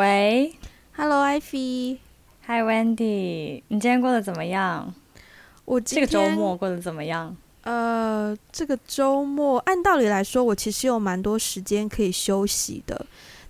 [0.00, 0.56] 喂
[0.96, 4.94] ，Hello，Ivy，Hi Wendy，你今天过得怎么样？
[5.66, 7.36] 我这个周末过得怎么样？
[7.64, 13.04] 呃，这个周末按道理来说，我其实有蛮多时间可以休息的，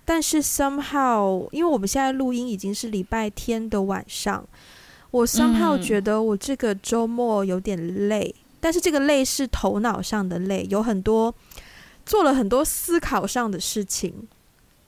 [0.05, 4.45] 但是 somehow，因为我们现在录音已经是礼拜天的晚上，
[5.13, 11.33] 我 somehow 觉得我这个周末有点累，嗯、但是这个累是头脑上的累，有很多
[12.05, 14.27] 做了很多思考上的事情，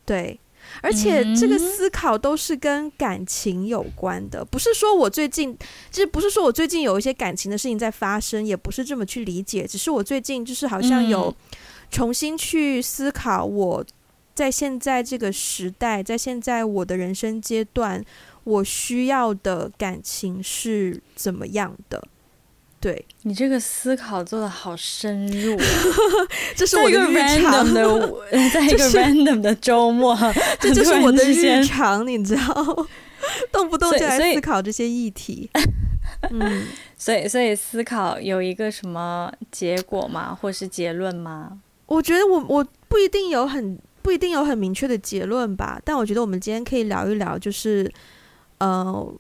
[0.04, 0.40] 对。
[0.80, 5.56] 而且这个思考都是跟感情有关的，不是说我最近，
[5.90, 11.34] 就是不是说我最近有一些感情的事情在发生，也不是这么去理解，只是我最近就是好像有
[11.90, 13.84] 重新去思考，我
[14.34, 18.04] 在现在这个时代，在现在我的人生阶段，
[18.44, 22.02] 我需要的感情是怎么样的。
[22.82, 25.56] 对，你这个思考做的好深入，
[26.56, 27.80] 这是我的日常的，
[28.52, 30.18] 在一个 random 的周末，
[30.58, 32.86] 这就是我的日常，你知道，
[33.52, 35.48] 动不动就来思考这些议题。
[36.30, 36.66] 嗯，
[36.96, 40.36] 所以所以思考有一个什么结果吗？
[40.40, 41.60] 或是结论吗？
[41.86, 47.88] 我觉得我我不一定有很不一定有很明确的结论吧，但我觉得我们今天可以聊一聊，就是
[48.58, 49.14] 呃。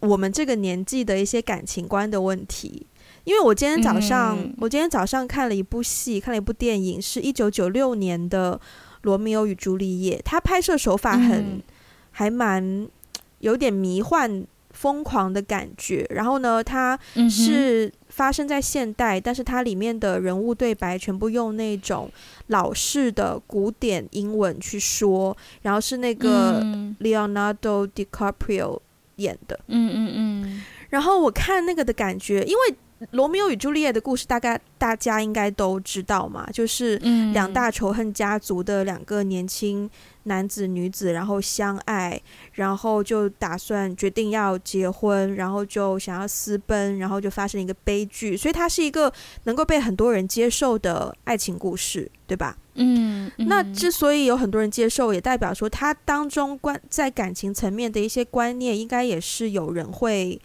[0.00, 2.86] 我们这个年纪的一些感情观的问题，
[3.24, 8.54] 因为我今天早上，嗯、我今天早上看了一部戏，看了一部电影，是一九九六年的
[9.02, 11.62] 《罗密欧与朱丽叶》，它拍摄手法很，嗯、
[12.12, 12.86] 还蛮
[13.40, 16.06] 有点迷幻、疯狂的感觉。
[16.10, 22.10] 然后呢，它是发生在现代，但是它里面的人物对白全部用那种
[22.48, 26.62] 老式的古典英文去说，然后是那个
[27.00, 28.80] Leonardo DiCaprio。
[29.18, 32.76] 演的，嗯嗯嗯，然后我看那个的感觉，因为
[33.10, 36.96] 罗密欧与朱丽叶的故事，大概大家应该都知道嘛，就是
[37.32, 39.88] 两大仇恨家族的两个年轻
[40.24, 42.20] 男子女子，然后相爱，
[42.52, 49.12] 然后就打算决定要结婚，然后就想要私奔，然后就发生一个悲剧，所以它是一个
[49.44, 52.56] 能够被很多人接受的爱情故事，对吧？
[52.74, 60.40] 嗯，嗯，那之所以有很多人接受，也代表说它当中关在感情层面的一些观念，应该也是有人会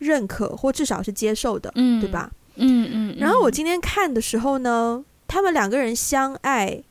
[0.00, 2.28] 认可或至少是接受的，嗯，对吧？
[2.56, 3.16] 嗯嗯，嗯。
[3.18, 6.82] 然后我今天看的时候呢，他们两个人相爱，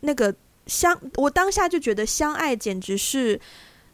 [0.00, 0.34] 那个
[0.66, 3.40] 相，我当下就觉得相爱简直是。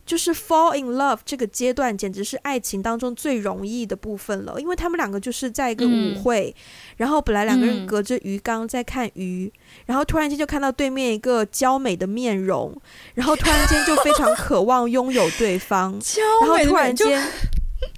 [0.06, 6.60] 就是 fall in love 这个阶段，简直是爱情当中最容易的部分了，因为他们两个就是在一个舞会，嗯、
[6.96, 12.76] 然后本来两个人隔着鱼缸在看鱼，嗯、然后突然间就看到对面一个娇美的面容，
[13.14, 15.92] 然后突然间就非常渴望拥有对方，
[16.42, 17.22] 然后突然间，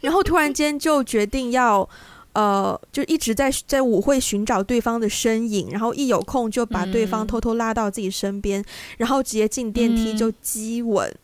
[0.00, 1.88] 然后突然间就决定要，
[2.32, 8.64] 呃，就一直在在舞会寻找对方的身影，然后一有空就把对方偷偷拉到自己身边，嗯、
[8.98, 11.08] 然后直接进电梯就激吻。
[11.08, 11.18] 嗯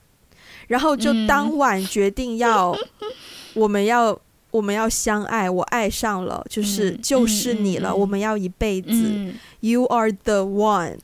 [0.68, 3.08] 然后就当晚决定要， 嗯、
[3.54, 4.14] 我们要
[4.50, 10.98] 我们要相爱，我爱上了，就是、嗯、就是你了，嗯、我们要一辈子、嗯、，You are the one。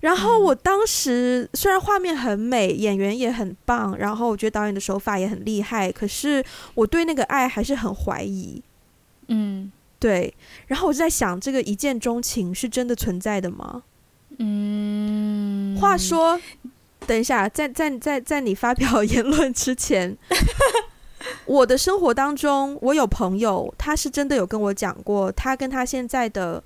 [0.00, 8.62] 然后我当时虽然画面很美，演员也很棒，然后我觉得导演的手法也很厉害，可是我对那个爱还是很怀疑。
[9.28, 10.34] 嗯，对。
[10.66, 13.82] 然后我就在想，这个一见钟情是真的存在的吗？
[14.38, 16.40] 嗯，话说。
[17.06, 20.16] 等一下，在在在在你发表 言论之前，
[21.46, 26.60] 我的生活当中，我有朋友，他是真的有跟我讲过，他跟他现在的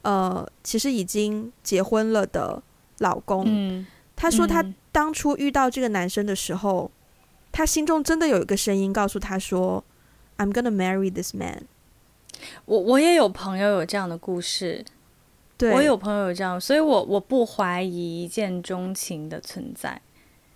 [0.00, 2.62] 呃，其实已经结婚了的
[3.02, 3.86] 老公，嗯，
[4.16, 6.96] 他说他当初遇到这个男生的时候，嗯，
[7.52, 9.84] 他心中真的有一个声音告诉他说
[10.38, 11.64] ：“I'm gonna marry this man。”
[12.64, 14.84] 我我也有朋友有这样的故事。
[15.58, 20.00] 对，我有朋友有这样，所以我我不怀疑一见钟情的存在。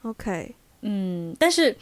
[0.02, 1.76] OK，嗯，但是，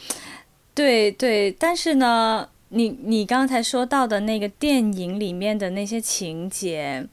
[0.75, 7.07] 对对，但是呢，你你刚才说到的那个电影里面的那些情节，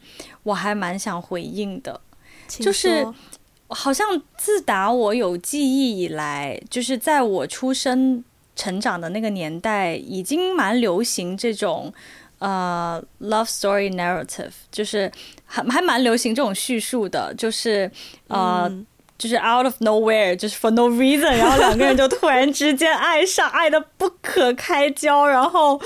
[0.43, 2.01] 我还蛮想回应的，
[2.47, 3.05] 就是
[3.71, 8.23] 好像自打我有记忆以来，就是在我出生
[8.55, 11.93] 成长的那个年代，已经蛮流行这种。
[12.39, 15.11] 呃、uh，love story narrative 就是
[15.45, 17.91] 还还蛮流行这种叙述的，就是
[18.29, 18.83] 呃，嗯、
[19.15, 25.79] 就是 out of nowhere，就是 for no reason，然后两个人就突然之间爱上，爱的不可开交，然后，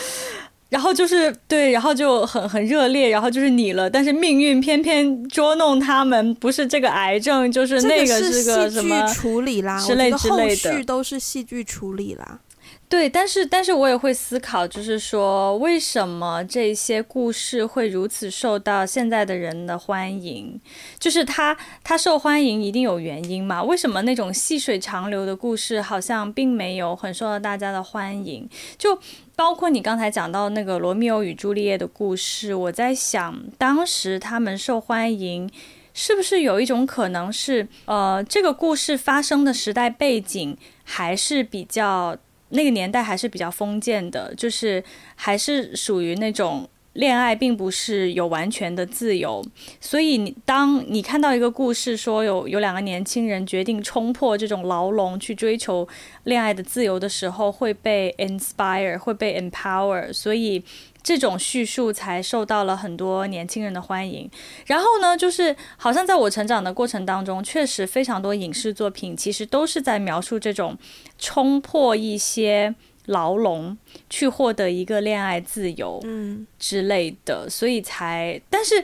[0.69, 12.39] 然后就是对，然后就很很热烈，然后就是你了，但是命运偏偏捉弄他们，不是这个癌症，就是那个是个什么处理啦，之类之类的，后续都是戏剧处理啦。
[12.88, 20.59] 对，但是但是我也会思考，就是说，为什么这些故事会如此受到现在的人的欢迎？
[21.00, 23.63] 就是它它受欢迎一定有原因嘛？
[23.63, 28.47] 为什么那种细水长流的故事好像并没有很受到大家的欢迎？
[28.77, 28.97] 就
[29.36, 35.50] 包括你刚才讲到那个罗密欧与朱丽叶的故事，我在想，当时他们受欢迎，
[35.94, 42.18] 是不是有一种可能是，呃，这个故事发生的时代背景还是比较。
[42.50, 44.82] 那个年代还是比较封建的，就是
[45.16, 49.45] 还是属于那种恋爱并不是有完全的自由，
[49.80, 55.88] 所以你当你看到一个故事说有有两个年轻人决定冲破这种牢笼去追求
[56.24, 60.63] 恋爱的自由的时候，会被 inspire，会被 empower，所以。
[61.06, 64.27] 这种叙述才受到了很多年轻人的欢迎。
[64.65, 70.75] 然后呢，就是好像在我成长的过程当中，确实非常多影视作品其实都是在描述这种
[71.19, 72.74] 冲破一些。
[73.07, 73.78] 牢笼
[74.10, 78.84] 去获得一个恋爱自由，嗯之类的，嗯、所以才，但是，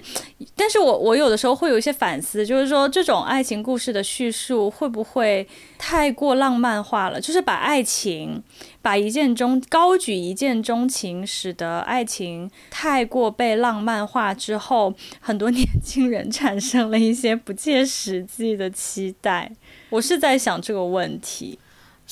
[0.55, 5.47] 但是我我有的时候会有一些反思，就是说这种爱情故事的叙述会不会
[5.77, 7.19] 太过浪漫化了？
[7.19, 8.41] 就是把爱情，
[8.81, 19.51] 把一见钟高举一见钟情，使得爱情太过被浪漫化之后，很多年轻人产生了一些不切实际的期待。
[19.89, 21.57] 我是在想这个问题。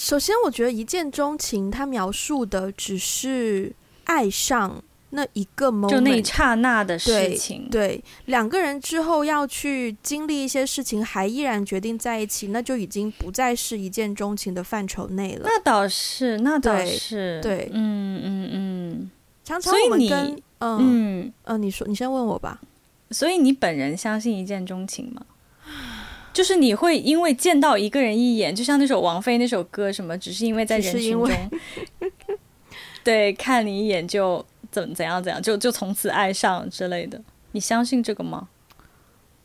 [0.02, 3.76] 首先，我觉得一见钟情，它描述的只是
[4.06, 7.68] 爱上那一个 moment，就那一刹那的事情。
[7.70, 15.42] 对，对，两个人之后要去经历一些事情，还依然决定在一起，那就已经不再是一见钟情的范畴内了。
[15.44, 19.12] 那倒是，那倒是，对，对嗯嗯嗯。
[19.44, 22.62] 常常我们跟嗯嗯，你说，你先问我吧。
[23.12, 25.26] 所以你本人相信一见钟情吗？
[26.40, 31.52] 就是你会因为见到一个人一眼，就像那首王菲那首歌什么，只是因为在人群中，
[33.04, 37.22] 对，看你一眼就怎怎样怎样，就就从此爱上之类的，
[37.52, 38.48] 你相信这个吗？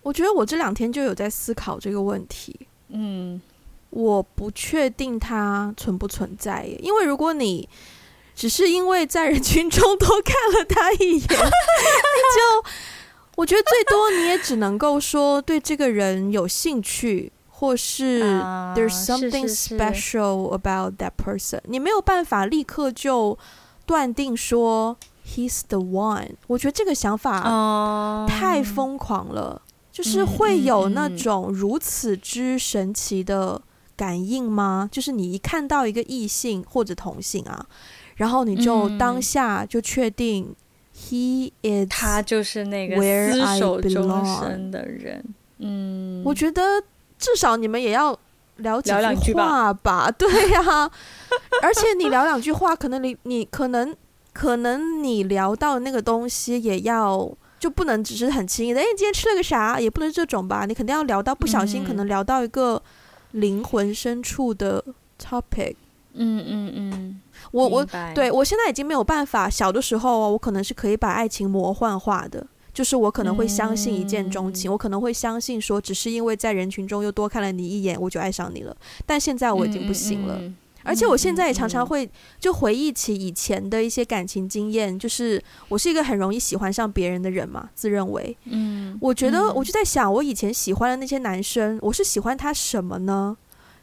[0.03, 2.57] 我觉得我这两天就有在思考这个问题。
[2.91, 3.43] 嗯，
[3.91, 7.69] 我不确定它存不存在，因为如果你
[8.37, 12.71] 只是因为在人群中多看了他一眼， 就。
[13.37, 18.23] 我觉得最多你也只能够说对这个人有兴趣，或是
[18.77, 21.61] there's something special about that person。
[21.65, 23.37] 你没有办法立刻就
[23.87, 24.97] 断定说
[25.27, 26.31] he's the one。
[26.47, 29.61] 我觉得这个想法太疯狂了，
[29.91, 33.61] 就是会有那种如此之神奇的
[33.97, 34.89] 感应吗？
[34.93, 37.67] 就是你一看到一个异性或者同性啊，
[38.15, 40.55] 然后你就当下就确定。
[40.97, 45.25] He is 他就是那个厮守终身的人。
[45.59, 46.63] 嗯，我觉得
[47.19, 48.17] 至少你们也要
[48.59, 48.93] 聊几
[49.23, 50.09] 句话吧。
[50.11, 50.91] 对呀、啊，
[51.63, 53.95] 而且你聊两句话，可能你你可能
[54.33, 58.81] 可能你聊到那个东西，也要就不能只是很轻易的。
[58.81, 59.81] 哎，你今天吃了个啥？
[59.81, 60.65] 也不能这种吧。
[60.65, 62.81] 你肯定要聊到不小心，可能聊到一个
[63.33, 64.85] 灵魂深处的
[65.21, 65.73] topic。
[65.73, 65.77] 嗯
[66.15, 67.21] 嗯嗯嗯。
[67.53, 69.49] 我我对我现在已经没有办法。
[69.51, 78.77] 小的时候，我可能是可以把爱情魔幻化的，就是我可能会相信一见钟情，嗯、我可能会相信说，只是因为在人群中又多看了你一眼，我就爱上你了。
[79.05, 80.41] 但现在我已经不行了，
[80.83, 82.09] 而且我现在也常常会
[82.41, 88.37] 就回忆起以前的一些感情经验，就是我是一个很容易喜欢上别人的人嘛，自认为。
[88.45, 93.37] 嗯，我觉得我就在想，我以前喜欢的那些男生，我是喜欢他什么呢？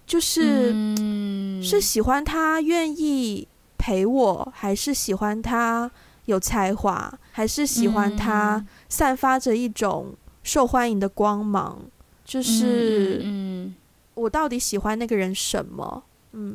[0.05, 5.89] 就是、嗯、是喜欢他愿意陪我，还是喜欢他
[6.25, 11.79] 有才华，还是喜欢他散发着一种受欢迎的光芒？
[12.25, 13.71] 就是，
[14.13, 16.03] 我到底喜欢那个人什么？
[16.33, 16.53] 嗯，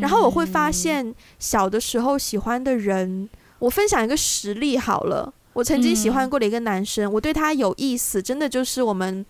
[0.00, 3.28] 然后我会发现，小的时候喜欢的人，
[3.60, 5.32] 我分享一个实例好了。
[5.52, 9.24] 我曾经喜欢过的一个男生，我对他有意思，真的就是我们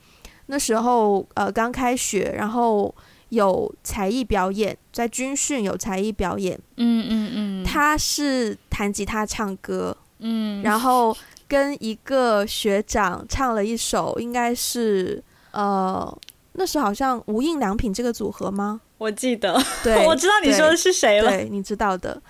[0.47, 2.95] 那时候呃刚开学，然后。
[3.31, 6.59] 有才艺表演，在军训有才艺表演。
[6.77, 9.97] 嗯嗯嗯，他是弹吉他唱歌。
[10.19, 11.17] 嗯，然后
[11.47, 16.19] 跟一个学长唱了一首，应该是呃，
[16.53, 18.81] 那时候好像无印良品这个组合吗？
[18.99, 21.31] 我记得，对， 我知道你说的是谁了。
[21.31, 22.21] 对，你知道的。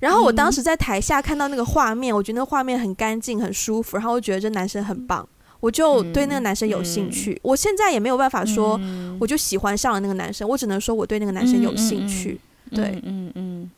[0.00, 5.26] 然后我当时在台下看到那个画面，我觉得那画面很干净，很舒服，然后我觉得这男生很棒。
[5.64, 8.78] 我就对那个男生有兴趣，我现在也没有办法说，
[9.18, 12.38] 我就喜欢上了那个男生，嗯、我只能说我对那个男生有兴趣，
[12.70, 13.70] 嗯、对，嗯嗯，嗯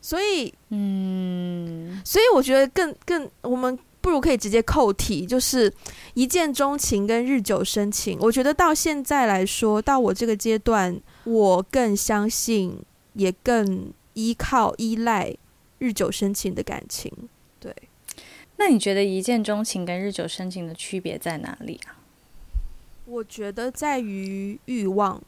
[0.00, 5.70] 所以，嗯，所以我觉得更更，我们不如可以直接扣题，就是
[6.14, 8.16] 一见钟情跟日久生情。
[8.22, 12.78] 我觉得到现在来说，到我这个阶段，我更相信，
[13.12, 15.36] 也更依靠、依赖、
[15.76, 17.12] 日久生情的感情。
[18.56, 21.98] 对，那你觉得一见钟情跟日久生情的区别在哪里啊？
[23.06, 25.20] 我觉得在于欲望。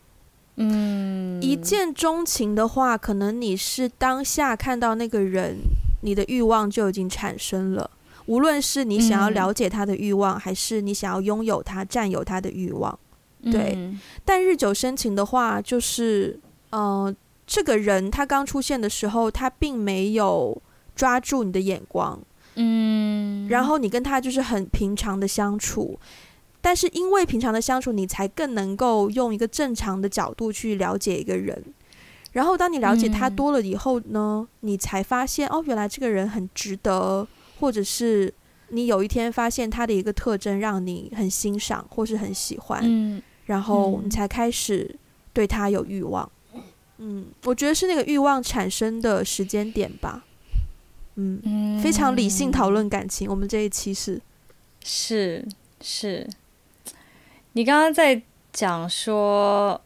[0.56, 5.56] 嗯，一见钟情的话，可能你是当下看到那个人，
[6.02, 7.90] 你的欲望就已经产生了。
[8.24, 12.98] 无论是你想要了解他的欲望，嗯、还是你想要拥有他、占有他的欲望，
[13.42, 13.74] 对。
[13.76, 16.40] 嗯、但日久生情的话，就是，
[16.70, 17.14] 呃，
[17.46, 20.60] 这个人他刚出现的时候，他并没有
[20.94, 22.18] 抓住你的眼光，
[22.56, 25.98] 嗯，然后你跟他就是很平常的相处。
[26.60, 31.62] 但是因为平常的相处，你才更能够用一个正常的角度去了解一个人。
[32.32, 37.26] 然后当你了解他多了以后呢，嗯、你才发现哦，原来这个人很值得，
[37.60, 38.34] 或者是
[38.70, 44.92] 你有一天发现他的一个特征让你很欣赏或是很喜欢，嗯、然后你才开始
[45.32, 46.28] 对他有欲望。
[46.98, 50.24] 嗯，我觉得是那个欲望产生的时间点吧。
[51.16, 53.28] 嗯，嗯非常理性讨论感情。
[53.28, 54.20] 我们这一期是
[54.82, 55.46] 是
[55.80, 56.28] 是。
[57.52, 59.80] 你刚刚在讲说，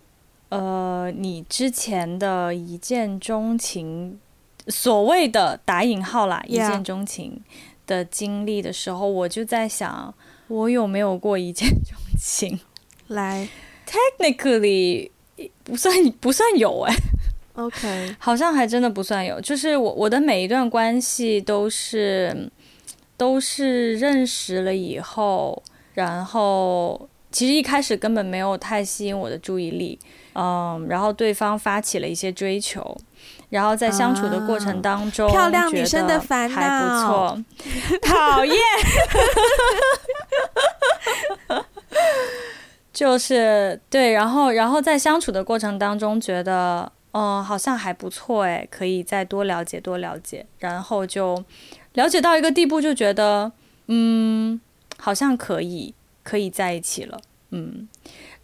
[0.49, 4.19] 呃，你之前的一见钟情，
[4.67, 7.41] 所谓的打引号啦，一见钟情
[7.87, 10.13] 的经历的时候，我就在想，
[10.49, 12.59] 我有没有过一见钟情？
[13.07, 13.49] 来
[13.87, 15.11] ，technically
[15.65, 16.95] 不算不算有哎
[17.61, 22.51] ，OK，好像还真的不算有，就是我我的每一段关系都是
[23.17, 25.63] 都是认识了以后，
[25.95, 27.09] 然后。
[27.33, 29.97] 其实一开始根本没有太吸引我的注意力，
[30.35, 32.85] 嗯，然后对方发起了一些追求，
[33.51, 36.57] 然后在相处的过程当中，啊、漂亮女生的烦恼。
[36.57, 37.45] 还不错，
[38.03, 38.57] 讨厌，
[42.93, 51.45] 就是对，然后然后在相处的过程当中，觉得嗯，好像还不错，哎，可以再多了解多了解，然后就
[51.95, 53.53] 了解到一个地步，就觉得
[53.87, 54.61] 嗯，
[54.99, 55.95] 好像可以。
[56.23, 57.19] 可以在一起了，
[57.51, 57.89] 嗯，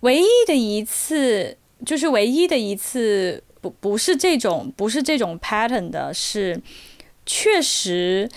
[0.01, 6.61] 唯一的一次就是唯一的一次，不不是这种不是这种 pattern 的，是
[7.27, 8.29] 确实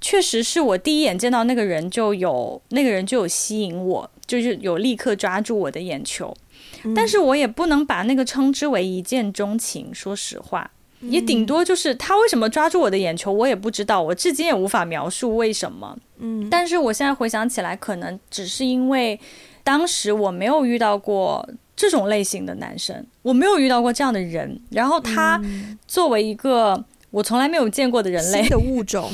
[0.00, 6.34] 确实是我第一眼见到那个人就有那个人就有吸引我，就是有立刻抓住我的眼球，
[6.82, 10.70] 嗯，但是我也不能把那个称之为一见钟情，说实话。
[11.00, 15.94] 也顶多就是他为什么抓住我的眼球，我也不知道，我至今也无法描述为什么。
[16.18, 19.20] 嗯，但是我现在回想起来，可能只是因为
[19.62, 24.58] 当时我没有遇到过这种类型的男生，我没有遇到过这样的人。
[24.70, 25.38] 然后他
[25.86, 29.12] 作为一个我从来没有见过的人类，的物种，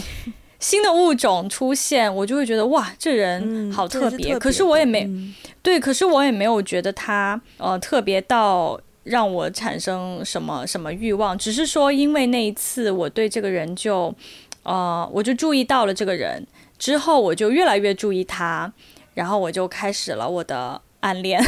[0.61, 4.09] 新的物种出现，我就会觉得哇，这人好特别。
[4.09, 4.39] 嗯，特别。
[4.39, 8.81] 可是我也没，嗯，对，可是我也没有觉得他呃特别到。
[9.03, 14.15] 让我产生什么什么欲望，只是说，因为那一次我对这个人就，
[14.63, 16.47] 呃，我就注意到了这个人，
[16.79, 18.71] 之后我就越来越注意他，
[19.15, 21.43] 然后我就开始了我的暗恋。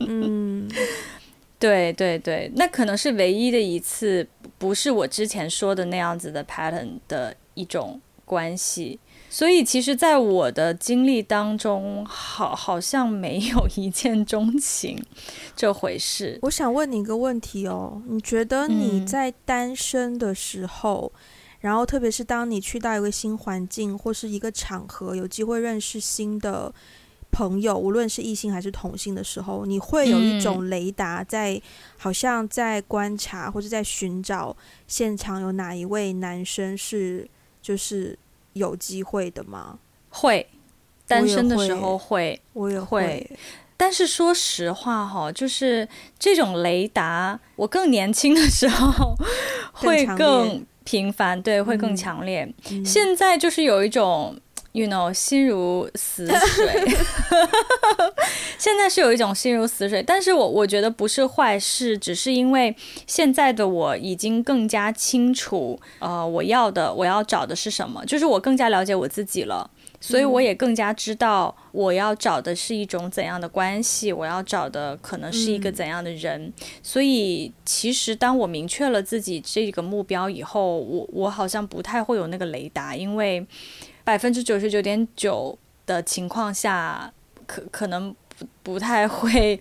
[0.00, 0.68] 嗯，
[1.58, 8.98] 对对对，那可能是唯一的一次，不是我之前说的那样子的 pattern 的一种关系。
[9.30, 15.02] 所以，其实，在我的经历当中，好，好像没有一见钟情
[15.56, 16.38] 这回事。
[16.42, 21.20] 我想问你一个问题哦，你觉得你在单身的时候，嗯、
[21.60, 26.72] 然后特别是当你去到一个新环境或是一个场合，有机会认识新的
[27.32, 31.60] 朋友，无论是异性还是同性的时候，你会有一种雷达在，
[31.98, 37.28] 好像在观察或者在寻找现场有哪一位男生是，
[37.64, 38.16] 就是。
[38.54, 39.80] 有机会的吗？
[40.10, 40.46] 会，
[41.08, 43.02] 单身的时候会，我也会。
[43.02, 43.30] 会。
[43.76, 49.16] 但是说实话哈，就是这种雷达，我更年轻的时候
[49.72, 52.48] 会更频繁，对，会更强烈。
[52.70, 54.38] 嗯，现在就是有一种。
[54.74, 56.84] You know，心如死水。
[58.58, 62.74] 现在是有一种心如死水，但是我我觉得不是坏事，只是因为
[63.06, 76.52] 现在的我已经更加清楚，呃，我要的我要找的是什么，就是我更加了解我自己了，所以我也更加知道我要找的是一种怎样的关系，我要找的可能是一个怎样的人。
[76.82, 83.46] 所以其实当我明确了自己这个目标以后，我我好像不太会有那个雷达，因为。
[84.04, 87.10] 百分之九十九点九的情况下，
[87.46, 89.58] 可可能不不太会，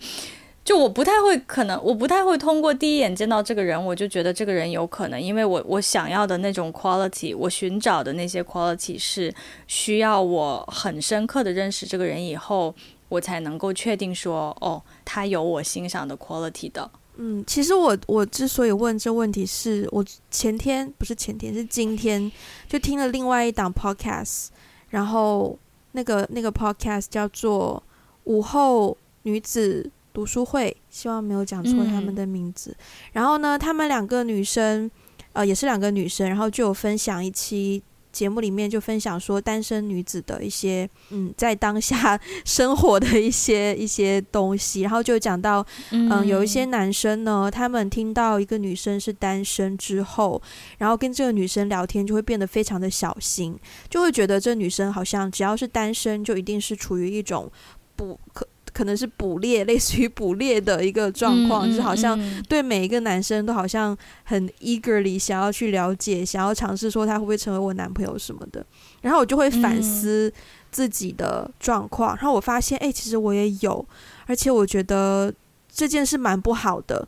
[0.66, 9.34] 就我不太会，可能我不太会通过第一眼见到这个人，我就觉得这个人有可能，因为我我想要的那种 quality，我寻找的那些 quality 是
[9.68, 12.76] 需要我很深刻的认识这个人以后，
[13.08, 16.92] 我才能够确定说，哦，他有我欣赏的 quality 的。
[17.18, 22.32] 嗯，其实我我之所以问这问题是，是我前天不是前天是今天
[22.68, 24.48] 就听了另外一档 podcast，
[24.90, 25.58] 然后
[25.92, 27.82] 那个那个 podcast 叫做
[28.24, 32.72] 午后女子读书会，希望没有讲错他们的名字。
[32.72, 32.78] 嗯、
[33.14, 34.90] 然后呢，他们两个女生，
[35.34, 37.84] 呃，也是两个女生，然后就有分享一期。
[38.14, 50.42] 节目里面就分享说单身女子的一些嗯，在当下 生活的一些一些东西，然后就讲到嗯，嗯，有一些男生呢，他们听到一个女生是单身之后，
[50.78, 53.58] 然后跟这个女生聊天就会变得非常的小心，
[53.90, 57.52] 就会觉得这女生好像只要是单身就一定是处于一种
[57.96, 58.48] 不可。
[58.74, 68.66] 可能是捕猎，类似于捕猎的一个状况，嗯、就是好像对每一个男生都好像很 eagerly 想要去了解，想要尝试说他会不会成为我男朋友什么的。
[69.02, 70.34] 然后我就会反思
[70.72, 73.86] 自己的状况，然后我发现，哎、欸，其实我也有，
[74.26, 75.32] 而且我觉得
[75.72, 77.08] 这件事蛮不好的。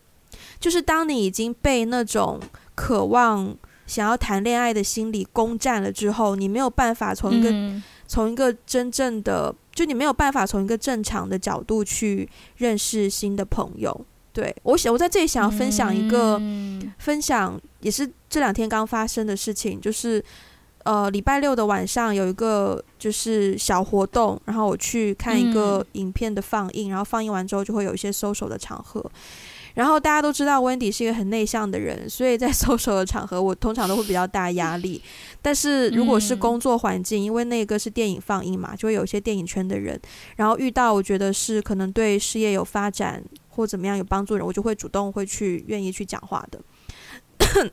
[0.60, 2.39] 就是当你已经被那种
[2.75, 3.55] 渴望
[3.88, 9.55] 想要谈恋爱的心理攻占了之后，你没有办法从一个、嗯、从一个真正的。
[9.75, 14.05] 就你没有办法从一个正常的角度去认识新的朋友。
[14.34, 20.24] 对，我想，我在这里想要分享一个、嗯、分享，也是这两天刚发生的事情，就是
[20.84, 29.03] 呃礼拜六的晚上有一个就是小活动，然后我去看一个影片的放映，嗯、然后放映完之后就会有一些 social 的场合。
[29.75, 35.00] 然后大家都知道温迪是一个很内向的人，所以在 social 的场合，我通常都会比较大压力。
[35.44, 40.00] 但是如果是工作环境，因为那个是电影放映嘛，就会有一些电影圈的人，
[40.38, 46.60] 然后遇到我觉得是可能对事业有发展或怎么样有帮助的人，我就会主动会去愿意去讲话的。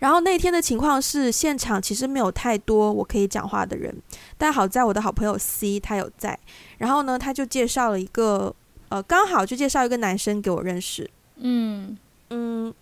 [0.00, 3.96] 然后那天的情况是，现场其实没有太多我可以讲话的人，
[4.36, 6.38] 但好在我的好朋友 C 他有在，
[6.78, 8.52] 然后呢，他就介绍了一个。
[8.88, 11.10] 呃，刚好就介绍一个男生给我认识。
[11.36, 11.96] 嗯
[12.30, 12.72] 嗯，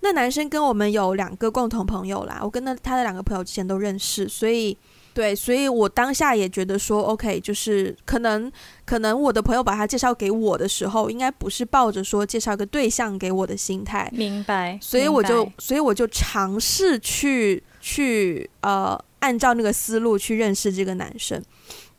[0.00, 4.76] 那男生跟我们有两个共同朋友啦，我跟那他的两个朋友之前都认识，所以
[5.12, 8.50] 对，所以我当下也觉得说，OK，就是可能
[8.84, 14.08] 可能我的朋友把他介绍给我的时候，应该不是抱着说介绍个对象给我的心态。
[14.12, 14.78] 明白。
[14.80, 15.50] 所以我就。
[15.58, 21.42] 所以我就尝试去去呃，按照那个思路去认识这个男生，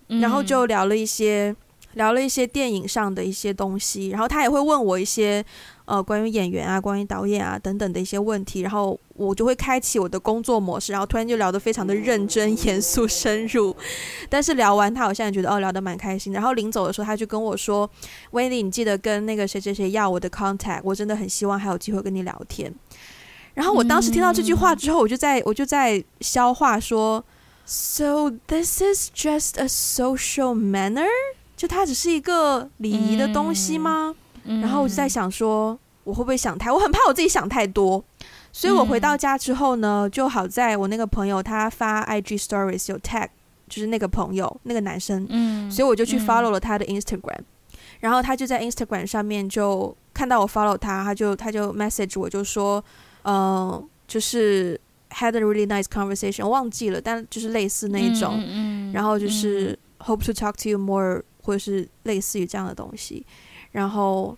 [0.07, 1.55] 然后就聊了一些。
[1.95, 5.43] 聊了一些电影上的一些东西，然后他也会问我一些
[5.83, 13.75] 呃关于演员啊、关于导演啊等等的一些问题，然后我就会开启我的工作模式，然后突然就聊得非常的认真、 严肃、深入。
[14.29, 16.31] 但是聊完，他好像也觉得哦聊得蛮开心。
[16.31, 17.89] 然后临走的时候，他就跟我说
[18.31, 22.73] ：“威利，你记得跟那个谁谁谁要我的 contact，我真的很希望还有机会跟你聊天。”
[23.55, 27.23] 然后我当时听到这句话之后，我就在我就在消化说
[27.63, 31.07] ：“So this is just a social manner？”
[31.55, 34.13] 就它只是一个礼仪的东西吗？
[34.43, 36.71] 嗯、然后我就在想说，我会不会想太？
[36.71, 38.03] 我很怕我自己想太多，
[38.51, 43.29] 所以我回到家之后呢，就好在我那个朋友他发 IG Stories 有 tag，
[43.67, 47.45] 就是那个朋友那个男生，嗯，所以我就去 follow 了他的 Instagram，嗯、
[48.01, 52.83] 然后他就在 Instagram 上面就看到我 follow 他，他就他就 message 我就说，
[53.23, 61.23] 嗯、呃，就是 had a really nice conversation，我忘记了，但就是类似那一种，嗯嗯、然后就是 hope to talk to you more。
[61.45, 63.23] 或者是类似于这样的东西，
[63.71, 64.35] 然后，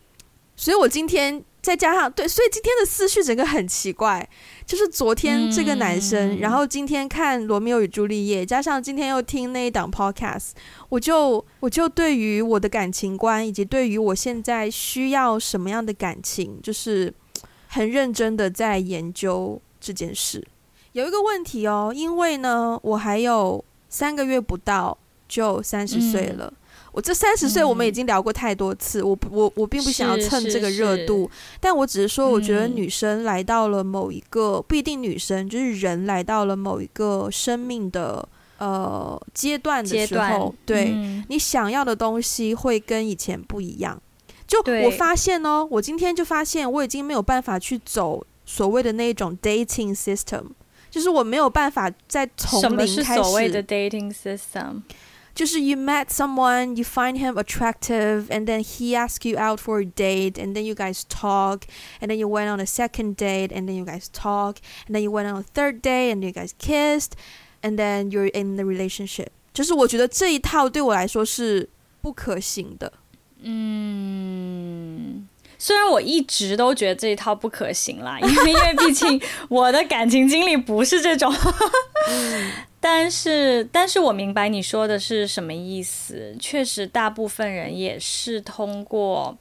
[0.55, 4.27] 所以我今天再加上对，所以今天的思绪整个很奇怪，
[4.65, 10.51] 就是昨天这个男生，嗯、然后今天看《罗密欧与朱丽叶》，加上今天又听那一档 podcast，
[10.89, 17.13] 我就我就对于我的感情观以及对于我现在需要什么样的感情，就是
[17.67, 20.45] 很认真的在研究这件事。
[20.91, 26.47] 有一个问题哦，因为呢，我还有三个月不到就三十岁了。
[26.47, 26.57] 嗯
[26.97, 31.29] 我这三十岁，我们已经聊过太多次，嗯、我我我并不想要蹭这个热度，
[31.60, 44.01] 但我只是说，我觉得女生来到了某一个，嗯、不一定女生，就是人来到了某一个生命的呃阶段的时候，对、嗯、你想要的东西会跟以前不一样。
[44.47, 50.45] 就我发现哦，我今天就发现我已经没有办法去走所谓的那种 dating system，
[50.89, 53.03] 就是我没有办法再从零开始。
[53.03, 54.81] 什么是所谓的 dating system？
[55.37, 59.85] 就是 you met someone, you find him attractive, and then he asks you out for a
[59.85, 61.66] date, and then you guys talk,
[62.00, 65.02] and then you went on a second date, and then you guys talk, and then
[65.02, 67.16] you went on a third date, and you guys kissed,
[67.62, 69.28] and then you're in the relationship.
[69.54, 71.68] 就是我觉得这一套对我来说是
[72.00, 72.92] 不可行的。
[73.42, 81.33] 嗯， 虽然我一直都觉得这一套不可行啦，因 为因为毕竟我的感情经历不是这种。
[82.09, 86.35] 嗯 但是，但是我明白你说的是什么意思。
[86.39, 89.35] 确实，大部分人也是通过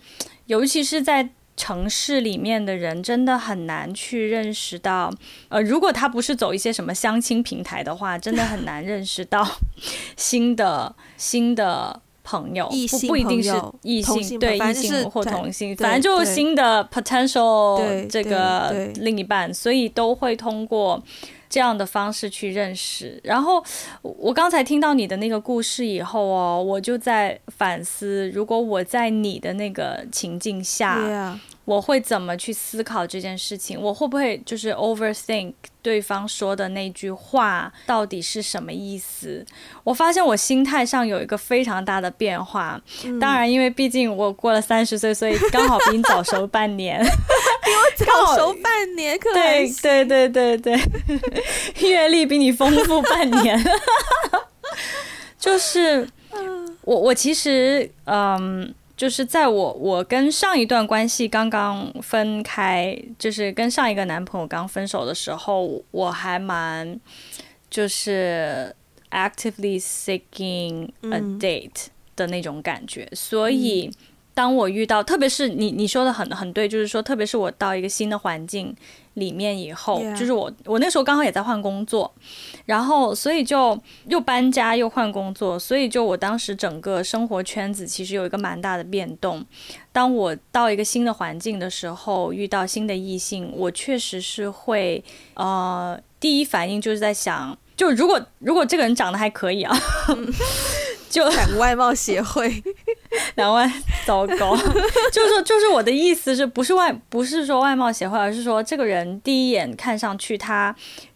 [0.47, 5.13] 尤其是在城市里面的人，真的很难去认识到。
[5.49, 9.47] 呃，如果他不是走一些什么相亲平台的话，真的很难认识到
[10.17, 12.01] 新 的新的。
[12.27, 21.01] 朋友，不不一定是异性，对异性或同性，反正就是新的 potential 这个另一半，所以都会通过
[21.49, 23.21] 这样的方式去认识。
[23.23, 23.63] 然后
[24.03, 31.39] 我刚才听到你的那个故事以后哦，我就在反思，如果我在你的那个情境下。
[31.67, 33.79] 我会怎么去思考这件事情？
[33.79, 35.53] 我会不会就是 overthink
[35.83, 39.45] 对方说的那句话到底是什么意思？
[39.83, 42.81] 我发现我心态上有一个非常大的变化。
[43.05, 50.81] 嗯、当然，因为毕竟我过了三十岁，所以刚好比你早熟半年， 比我早熟半年，可对对对对对，
[51.91, 53.61] 阅历比你丰富半年，
[55.37, 56.09] 就是
[56.83, 58.73] 我我其实嗯。
[58.97, 66.99] 就是在我我跟上一段关系刚刚分开，就是跟上一个男朋友刚分手的时候，我还蛮
[67.69, 68.75] 就是
[69.11, 73.91] actively seeking a date 的那种感觉，嗯、所以
[74.33, 78.75] 当我遇到，特别是你你说的很很对，就是说，特别是我到一个新的环境。
[79.17, 82.11] 里面以后.就是我，我那时候刚好也在换工作，
[82.65, 89.45] 然后所以就又搬家又换工作，所以就我当时整个生活圈子其实有一个蛮大的变动。
[89.93, 95.03] 当我到一个新的环境的时候，遇到新的异性，我确实是会，
[95.35, 99.77] 呃，第一反应就是在想，就如果如果这个人长得还可以啊。
[101.09, 101.25] 就
[101.57, 102.63] 外貌协会，
[103.37, 103.71] 两万
[104.05, 104.57] 糟糕，
[105.13, 110.75] 就是说，就是我的意思是不是外，不是说外貌协会，而是说这个人第一眼看上去，他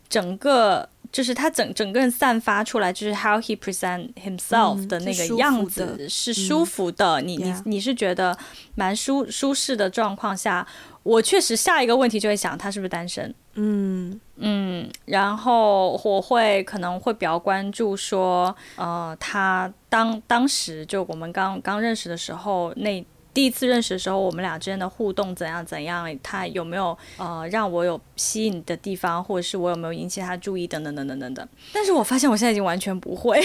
[0.08, 8.36] 整个就是他整整个人散发出来，就是 how he present himself 的那个样子是舒服的，你你你是觉得
[8.74, 10.66] 蛮舒舒适的状况下。
[11.02, 14.20] 我确实下一个问题就会想他是不是单身，嗯。
[14.42, 23.04] 嗯，然后我会可能会比较关注说，呃，他当当时就我们刚刚认识的时候，那
[23.40, 31.48] 第一次认识的时候，我们俩之间的互动怎样怎样，他有没有呃让我有吸引的地方，或者是我有没有引起他注意等等等等等等。
[31.72, 33.40] 但是我发现我现在已经完全不会。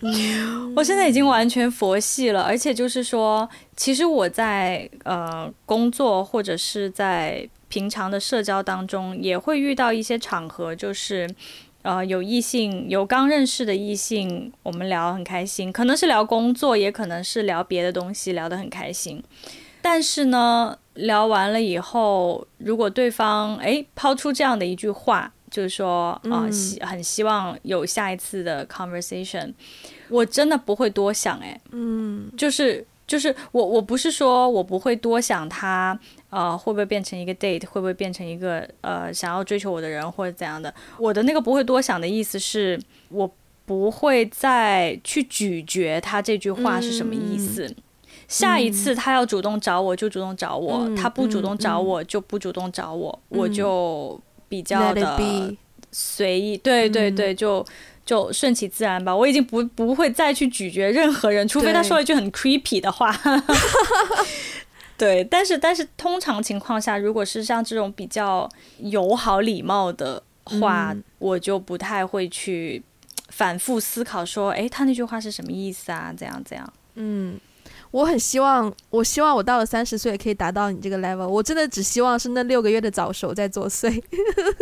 [0.74, 11.28] 我现在已经完全佛系了，而且就是说，其实我在呃工作或者是在平常的社交当中，也会遇到一些场合，就是
[11.82, 19.22] 呃有异性，有刚认识的异性，我们聊很开心，可能是聊工作，也可能是聊别的东西，聊得很开心。
[19.82, 25.32] 但是呢，聊完了以后，如果对方诶抛出这样的一句话。
[25.50, 29.52] 就是说啊，希、呃、很希望有下一次的 conversation，
[30.08, 35.98] 我真的不会多想诶，嗯，就是就是我我不是说我不会多想他
[36.30, 43.30] 呃会不会变成一个 date，会不会变成一个呃想要追求我的人或者怎样的，我的那个不会多想的意思是我
[43.66, 47.76] 不会再去咀嚼他这句话是什么意思，嗯、
[48.26, 54.20] 下一次他要主动找我就主动找我，嗯、他不主动找我就不主动找我，嗯、我就。
[54.50, 55.56] 比较的
[55.92, 57.64] 随意，对对对，就
[58.04, 59.14] 就顺其自然吧。
[59.14, 63.16] 我已经不不会再去咀嚼任何人，除非他说了一句很 creepy 的话。
[65.00, 68.46] 对，但是但是通常情况下，如果是像这种比较
[68.80, 72.82] 友好礼貌的话，嗯、我就不太会去
[73.30, 76.12] 反复思考说，哎，他那句话是什么意思啊？
[76.14, 76.70] 怎样怎样？
[76.96, 77.40] 嗯。
[77.92, 81.26] 我很希望，我希望我到了三十岁可以达到你这个 level。
[81.26, 84.00] 我真的只希望是那六个月的早熟在作祟。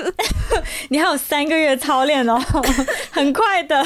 [0.88, 2.40] 你还有三个月操练哦，
[3.12, 3.84] 很快的。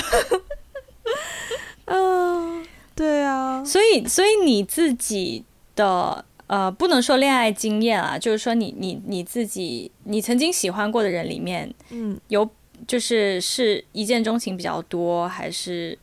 [1.87, 3.65] 嗯，对啊。
[3.65, 12.49] 所以，所以你自己的呃，不能说恋爱经验啊，就是说你你你自己，你曾经喜欢过的人里面，嗯，有
[12.87, 15.99] 就是是一见钟情比较多，还是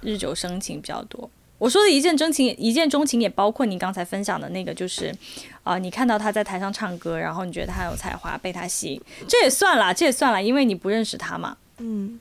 [0.00, 1.30] 日久生情比较多？
[1.58, 5.14] 我说的一见钟情，一见钟情也包括你刚才分享的那个，就是，
[5.62, 11.56] 啊、呃，你看到他在台上唱歌，然后你觉得他很有才华，被他吸引，这也算了，这也算了，因为你不认识他嘛。
[11.78, 12.18] 嗯，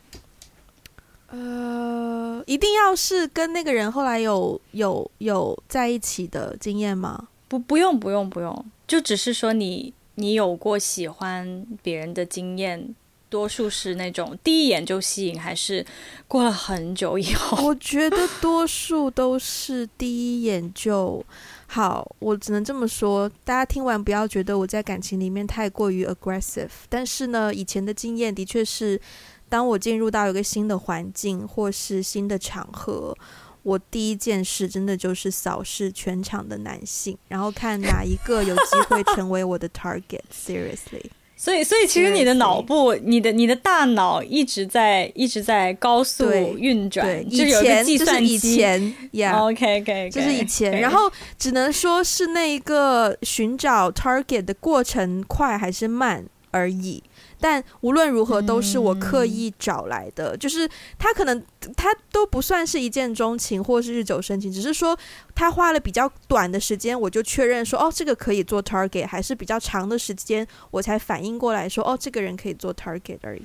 [1.29, 7.29] 呃，一定要是跟那个人后来有有有在一起的经验吗？
[7.51, 12.95] 不，不用，不用，不用，就只是说你你有过喜欢别人的经验。
[13.29, 15.85] 多数是那种第一眼就吸引，还是
[16.27, 17.65] 过了很久以后？
[17.65, 21.23] 我觉得多数都是第一眼就
[21.67, 22.13] 好。
[22.19, 26.69] 我只能这么说，大家听完不要觉得我在感情里面太过于 aggressive。
[26.89, 28.99] 但是呢，以前的经验的确是，
[29.47, 33.17] 当我进入到一个新的环境或是新的场合，
[33.63, 40.21] 我第一件事真的就是扫视全场的男性，然后看哪一个有机会 成为我的 target。
[40.33, 41.05] Seriously，
[41.37, 46.25] 所以，所以其实你的脑部，你的你的大脑一直在一直在高速
[46.57, 47.05] 运转。
[47.05, 50.79] 对，就以前计算机 就是以前，yeah，OK OK，就是以前。
[50.79, 57.03] 然后只能说是那一个寻找 target 的过程快还是慢而已。
[57.41, 60.35] 但无论如何，都是我刻意找来的。
[60.35, 61.43] 嗯、就是他可能
[61.75, 64.97] 他都不算是一见钟情，或是日久生情，只是说
[65.33, 73.43] 他花了比较短的时间，我就确认说，哦，这个可以做 target，还是比较长的时间，我才反应过来说，哦，这个人可以做 target 而已。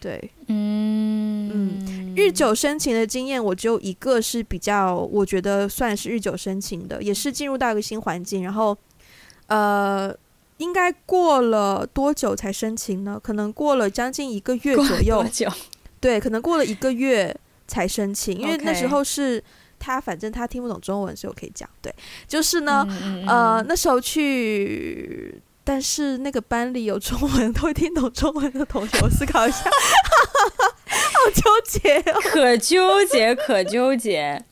[0.00, 8.76] 对，嗯嗯，日久生情的经验，我只有一个是比较，我觉得算是日久生情的，也是进入到一个新环境，然后，
[9.48, 10.14] 呃。
[10.58, 13.20] 应该过了多久才申请呢？
[13.22, 15.20] 可能过了将近一个月左右。
[15.22, 15.50] 多久？
[16.00, 17.34] 对，可能过了一个月
[17.66, 19.42] 才申请，因为那时候是
[19.78, 21.68] 他，反正他听不懂中文，所以我可以讲。
[21.82, 21.92] 对，
[22.28, 34.44] 就是呢，嗯、呃，那时候去，但是那个班里有中文 都会听懂中文的同学，我思考一下， 好纠结哦，可纠结，可纠结。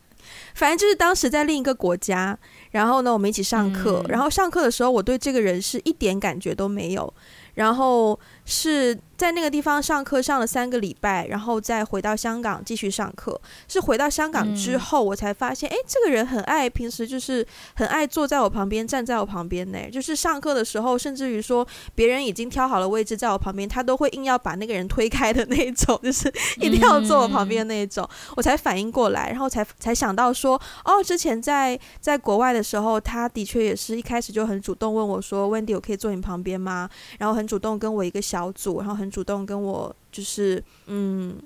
[0.54, 2.38] 反正就是当时在另一个国家。
[2.72, 4.02] 然后呢，我们一起上课。
[4.04, 7.14] 嗯、然后上课的时候，我对这个人是一点感觉都没有。
[7.54, 13.40] 然后是在那个地方上课上了三个礼拜，然后再回到香港继续上课。
[13.68, 19.78] 是回到香港之后，我才发现，哎、嗯，这个人很爱，平时就是很爱坐在我旁边，站在我旁边呢。
[19.92, 28.04] 就是上课的时候，甚至于说别人已经挑好了位置在我旁边，他都会硬要把那个人推开的那一种，就是 一定要坐我旁边那一种。
[28.04, 36.90] 嗯、我才反应过来，然后才才想到说，哦，之前在在国外的时候，他的确也是一开始就很主动问我说，Wendy，我可以坐你旁边吗？
[37.20, 37.32] 然后。
[37.32, 41.38] 很主动跟我一个小组，然后很主动跟我就是嗯，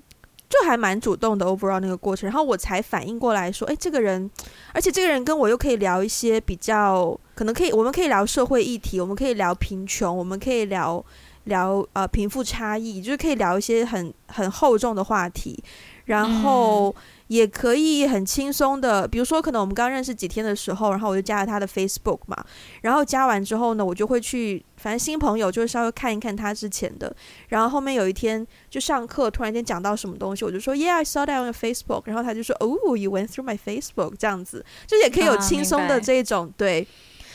[0.49, 4.31] 就还蛮主动的 overall 那个过程，然后我才反应过来说，哎，这个人，
[4.73, 11.03] 而且这个人跟我又可以聊一些比较可能可以，我们可以聊社会议题，我们可以聊贫穷，我们可以聊
[11.43, 15.61] 聊呃贫富差异，就是可以聊一些很很厚重的话题，
[16.05, 16.89] 然后。
[16.89, 22.37] 嗯也可以很轻松的，比如说，可能我们刚认识几天的时候，然后我就加了他的 Facebook 嘛，
[22.81, 27.13] 然后加完之后呢，我就会去，反正新朋友就稍微看一看他之前的，
[27.49, 36.87] 然后后面有一天就上课，突然间讲到什么东西，我就说 Yeah, I saw that on your Facebook，然后他就说 Oh, you went through my Facebook，这样子，就也可以有轻松的这种，啊、对，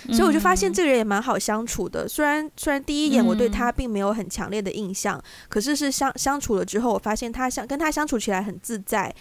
[0.07, 9.14] 所以我就发现这个人也蛮好相处的，虽然虽然第一眼我对他并没有很强烈的印象，嗯、可是是相相处了之后，我发现他相跟他相处起来很自在。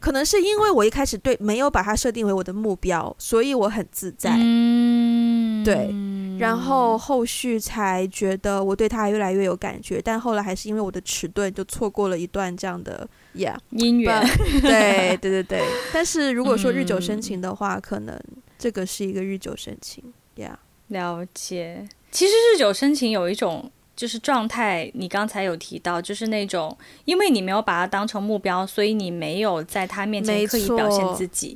[0.00, 4.34] 可能是因为我一开始对没有把它设定为我的目标，所以我很自在。
[4.36, 5.94] 嗯，对，
[6.38, 14.26] 然后后续才觉得我对他越来越有感觉，但后来还是因为我的迟钝，就错过了一段这样的呀姻缘。
[14.62, 18.18] 对 对对对，但是如果说日久生情的话，可能
[18.58, 20.02] 这个是一个日久生情
[20.36, 20.58] 呀。
[20.88, 23.70] 了解，其实日久生情有一种。
[24.00, 31.54] 就是状态，你刚才有提到，就是那种，因为你没有把它当成目标，所以你没有在他面前刻意表现自己，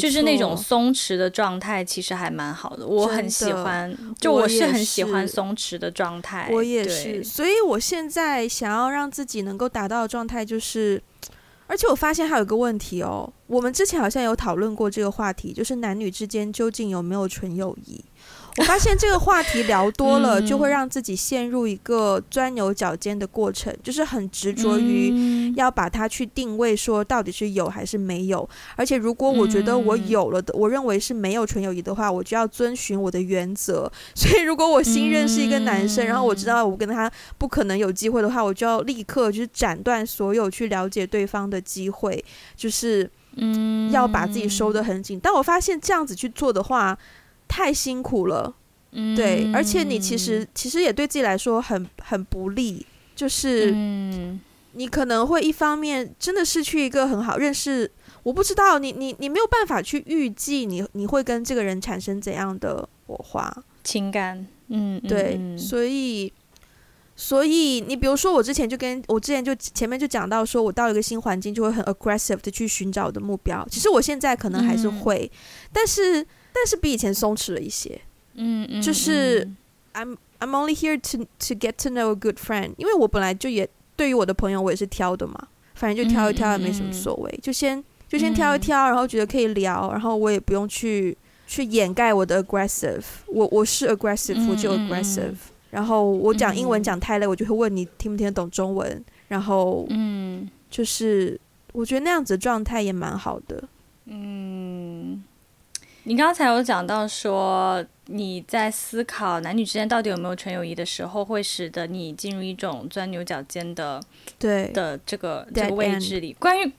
[0.00, 11.02] 就是那种松弛的状态，其实还蛮好的，我很喜欢，就我是很喜欢松弛的状态，我也是，所以我现在想要让自己能够达到的状态就是，
[11.66, 18.02] 而且我发现还有一个问题哦，我们之前好像有讨论过这个话题，就是男女之间究竟有没有纯友谊？
[18.58, 28.46] 我发现这个话题聊多了，就会让自己陷入一个钻牛角尖的过程，就是很执着于要把它去定位，说到底是有还是没有。
[28.76, 33.90] 而且如果我觉得我有了的，我认为是没有纯友谊的话，我就要遵循我的原则。
[34.14, 42.22] 所以如果我新认识一个男生，然后我知道我跟他不可能有机会的话，我就要立刻就是斩断所有去了解对方的机会，
[42.54, 45.18] 就是嗯，要把自己收得很紧。
[45.22, 46.98] 但我发现这样子去做的话，
[47.52, 48.54] 太辛苦了，
[48.92, 53.70] 嗯，对，而且你其实其实也对自己来说很很不利，就是
[54.72, 57.90] 你可能会一方面真的失去一个很好认识，
[58.22, 63.54] 我不知道你你你没有办法去预计你你会跟这个人产生怎样的火花。
[63.84, 66.32] 情感，嗯，对，嗯，所以
[67.14, 75.38] 所以你比如说我之前就跟我之前就前面就讲到说我到一个新环境就会很 aggressive 的去寻找我的目标，其实我现在可能还是会，嗯，
[75.70, 76.26] 但是。
[76.52, 78.00] 但是比以前松弛了一些，
[78.34, 79.44] 嗯嗯，就是
[79.94, 95.34] I'm I'm only here to to get to know a good friend，因为我本来就也对于我的朋友我也是挑的嘛，反正就挑一挑也没什么所谓，就先就先挑一挑，然后觉得可以聊，然后我也不用去去掩盖我的 aggressive，我我是 aggressive，我就 aggressive，
[95.70, 101.38] 然后我讲英文讲太累，我就会问你听不听得懂中文，然后嗯，就是
[101.72, 103.62] 我觉得那样子的状态也蛮好的，
[104.06, 105.22] 嗯。
[106.04, 114.02] 你刚才有讲到说，你在思考男女之间到底有没有纯友谊的时候，会使得你进入一种钻牛角尖的
[114.38, 116.32] 对的这个这个位置里。
[116.40, 116.72] 关于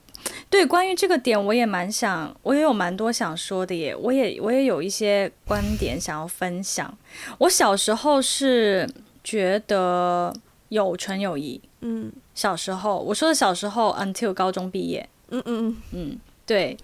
[0.50, 3.96] 对关于这个点，我也蛮想，我也有蛮多想说的耶。
[3.96, 6.94] 我也我也有一些观点想要分享。
[7.38, 8.86] 我小时候是
[9.22, 10.34] 觉得
[10.68, 16.76] 有纯友谊，嗯，小时候我说的小时候，until 高中毕业，嗯嗯嗯嗯，对。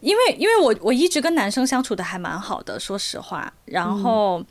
[0.00, 3.52] 因为因为我我一直跟男生相处的还蛮好的，说实话。
[3.64, 4.44] 然后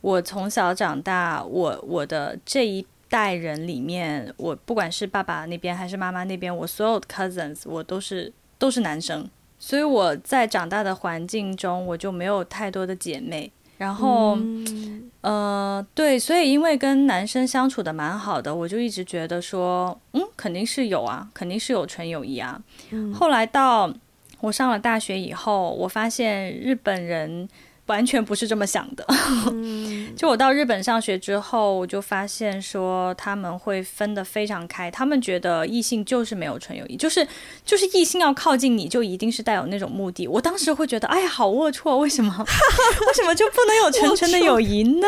[0.00, 9.28] 我从小长大，我我的这一代人里面，我不管是爸爸那边还是妈妈那边，我所有的 cousins 我都是都是男生，
[9.58, 13.52] 所以我在长大的环境中，我就没有太多的姐妹。
[13.76, 22.58] 然后，嗯、呃，对，所以因为跟男生相处的蛮好的，我就一直觉得说，嗯，肯定是有啊，肯定是有纯友谊啊。
[22.92, 23.92] 嗯、后来到。
[24.40, 27.48] 我上了大学以后，我发现日本人
[27.86, 29.04] 完全不是这么想的。
[29.52, 34.90] 嗯、就我到日本上学之后，我就发现说他们会分得非常开。
[34.90, 37.26] 他们觉得异性就是没有纯友谊，就是
[37.64, 40.26] 就是异性要靠近你就一定是带有那种目的。
[40.26, 42.32] 我当时会觉得，哎呀，好龌龊，为什么
[43.06, 45.06] 为什么就不能有纯纯的友谊呢？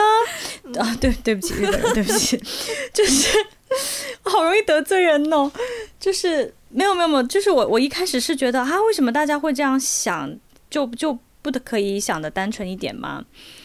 [0.78, 2.40] 啊，对，对不起，日本人，对不起，
[2.94, 3.38] 就是
[4.22, 5.50] 好容易得罪人哦，
[5.98, 6.54] 就是。
[6.70, 10.30] 没有没有没有，就是我我一开始是觉得啊，为什么大家会这样想，
[10.68, 13.24] 就就不可以想得单纯一点吗？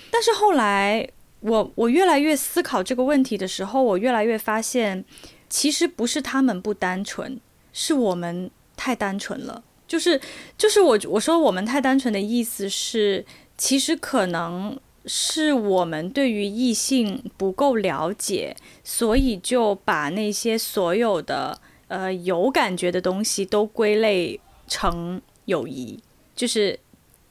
[0.09, 1.05] 但是后来
[1.41, 5.03] 我我越来越思考这个问题的时候，我越来越发现，
[5.49, 7.37] 其实不是他们不单纯，
[7.73, 9.61] 是我们太单纯了。
[9.85, 10.21] 就是
[10.57, 13.25] 就是我我说我们太单纯的意思是，
[13.57, 21.59] 其实可能是我们对于异性不够了解，所以就把那些所有的。
[21.89, 25.99] 呃，有感觉的东西都归类成友谊，
[26.35, 26.79] 就是，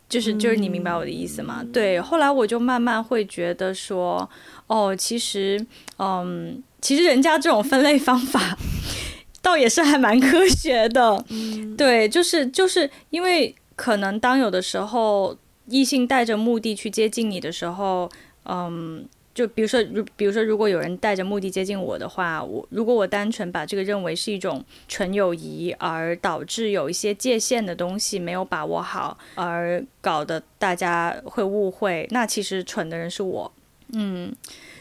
[0.09, 1.63] 就是，就是你明白我的意思吗？
[1.63, 2.01] 嗯、对。
[2.01, 4.31] 后来我就慢慢会觉得说，
[4.69, 5.67] 哦，其实，
[5.99, 8.57] 嗯，其实人家这种分类方法，
[9.43, 11.25] 倒也是还蛮科学的。
[11.31, 18.11] 嗯、对，就是，就是因为可能当有的时候异性带着目的去接近你的时候，
[18.44, 19.09] 嗯。
[19.35, 33.51] 就比如说，如比如说，如果有人带着目的接近我的话，我如果我单纯把这个认为是一种纯友谊，而导致有一些界限的东西没有把握好，而搞得大家会误会，那其实蠢的人是我。
[33.94, 34.31] 嗯，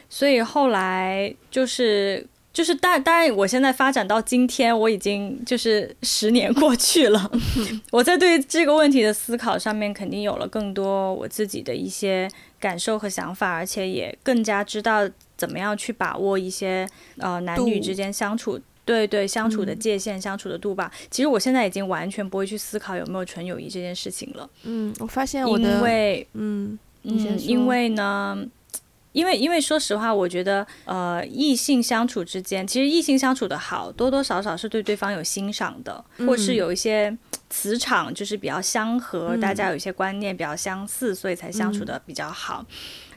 [0.10, 7.32] 所以后来就是就是，但当然，我现在发展到今天，我已经就是十年过去了，
[7.92, 12.30] 我在对这个问题的思考上面，肯定有了更多我自己的一些。
[12.62, 16.88] 感受和想法，而且也更加知道怎么样去把握一些
[17.18, 20.92] 呃男女之间相处，对对相处的界限、嗯、相处的度吧。
[21.10, 24.48] 其实我现在已经完全不会去思考有没有纯友谊这件事情了。
[24.62, 28.46] 嗯，我发现我的因为嗯嗯，因为呢。
[29.14, 37.16] 因为，因为说实话，我觉得，呃，异性相处之间，其实异性相处的好，多多少少是对对方有欣赏的，嗯、或是有一些
[37.50, 42.66] 磁场，就是比较相合，嗯、大家有一些观念比较相似，所以才相处的比较好。
[42.70, 42.76] 嗯、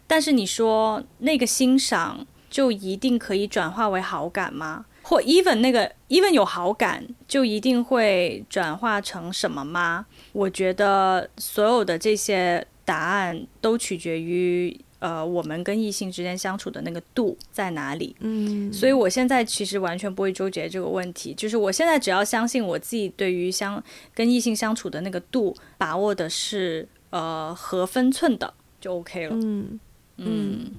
[0.09, 4.87] 但是你说那个欣赏就一定可以转化为好感吗？
[5.03, 10.07] 或 even 那个 even 有好感就一定会转化成什么吗？
[10.33, 14.77] 我觉得所有的这些答案都取决于。
[15.05, 18.17] 呃，我们跟异性之间相处的那个度在哪里？
[18.21, 29.37] 嗯，所以我现在其实完全不会纠结这个问题，就是我现在只要相信我自己对于相跟异性相处的那个度把握的是呃合分寸的，就 OK 了。
[29.37, 29.79] 嗯
[30.17, 30.71] 嗯，嗯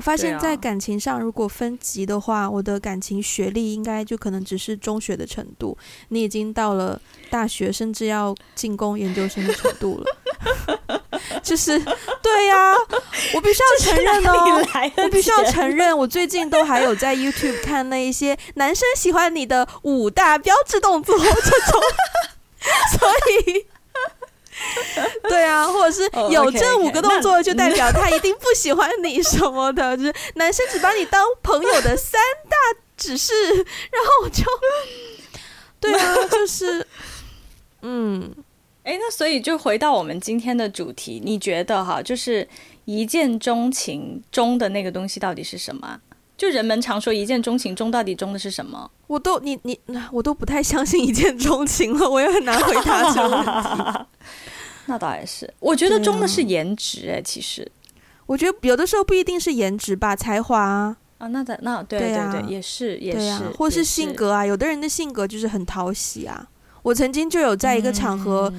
[0.00, 5.76] 我发现在感情上，如果分级的话，啊、我的感情学历应该就可能只是中学的程度，
[6.08, 10.06] 你已经到了大学，甚至要进攻研究生的程度了。
[11.44, 11.78] 就是
[12.22, 12.76] 对呀、啊，
[13.34, 14.62] 我必须要承认哦，
[15.04, 21.80] 我必须要承认，我最近都还有在 YouTube 看那一些男生喜欢你的五大标志动作这种，
[22.98, 23.10] 所
[23.44, 23.66] 以
[25.28, 32.56] 对啊，或者是有这五个动作就代表他一定不喜欢你什么的，就是男生只把你当朋友的三大
[32.96, 34.44] 指示，然后我就
[35.80, 36.86] 对啊，就是
[37.82, 38.34] 嗯。
[38.82, 42.48] 哎，那所以就回到我们今天的主题，你觉得哈，就是
[42.86, 46.00] 一见钟情中的那个东西到底是什么？
[46.36, 48.90] 就人们常说一见钟情，中到底中的是什么？
[49.06, 49.78] 我都你你
[50.10, 54.06] 我都不太相信一见钟情了，我也很难回答这个问题。
[54.86, 57.70] 那倒也是，我觉得中的是颜值哎，其实
[58.26, 66.48] 我觉得有的时候不一定是颜值吧，才华啊，啊那在那对对对，也是也是，或是性格啊，有的人的性格就是很讨喜啊。
[66.82, 68.52] 我曾经就有在一个场合，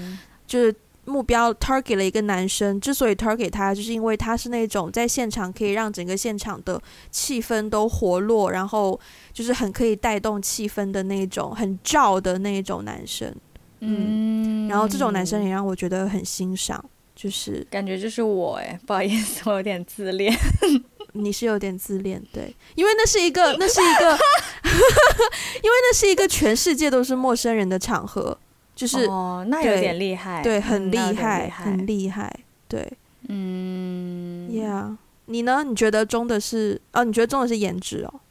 [0.45, 0.73] 就是
[1.05, 8.99] 目标 target 了一个男生，之所以 target 他，就是因为他是那种在现场可以让整个现场的气氛都活络，然后
[9.33, 13.35] 就是很可以带动气氛的那种，很照的那种男生。
[13.81, 16.83] 嗯，嗯，然后这种男生也让我觉得很欣赏，
[17.15, 20.33] 就是感觉就是我哎，不好意思，我有点自恋。
[21.13, 24.11] 你是有点自恋，对，因为那是一个， 那是一个，
[25.61, 28.37] 因为那是一个全世界都是陌生人的场合。
[28.73, 32.33] 就是哦，那有点厉害，对，很厉害，嗯、很厉害，
[32.69, 32.91] 对，
[33.27, 35.63] 嗯，Yeah，你呢？
[35.67, 37.03] 你觉得中的是哦？
[37.03, 38.21] 你觉得中的是颜值哦？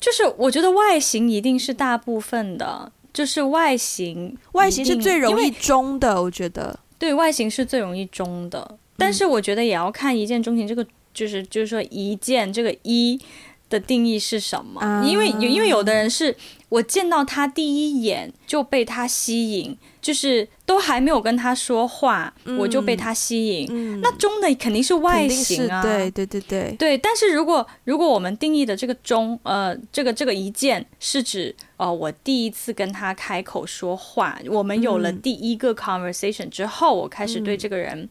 [0.00, 13.20] 就是我觉得外形一定是大部分的，就是外形，外形是最容易中的，我觉得，对，外形是最容易中的，但是我觉得也要看一见钟情这个，就是就是说一见这个一
[13.68, 14.80] 的定义是什么？
[14.84, 16.32] 嗯、因为因为有的人是。
[16.68, 23.66] 我见到他第一眼就被他吸引，就是都还没有跟他说话，嗯、我就被他吸引。
[23.70, 26.98] 嗯、那中的肯定是外形啊，对对对对对。
[26.98, 38.06] 但是如果如果我们定义的这个中，呃，这个这个一见是指，呃，我第一次跟他开口说话，我们有了第一个 conversation 之后，我开始对这个人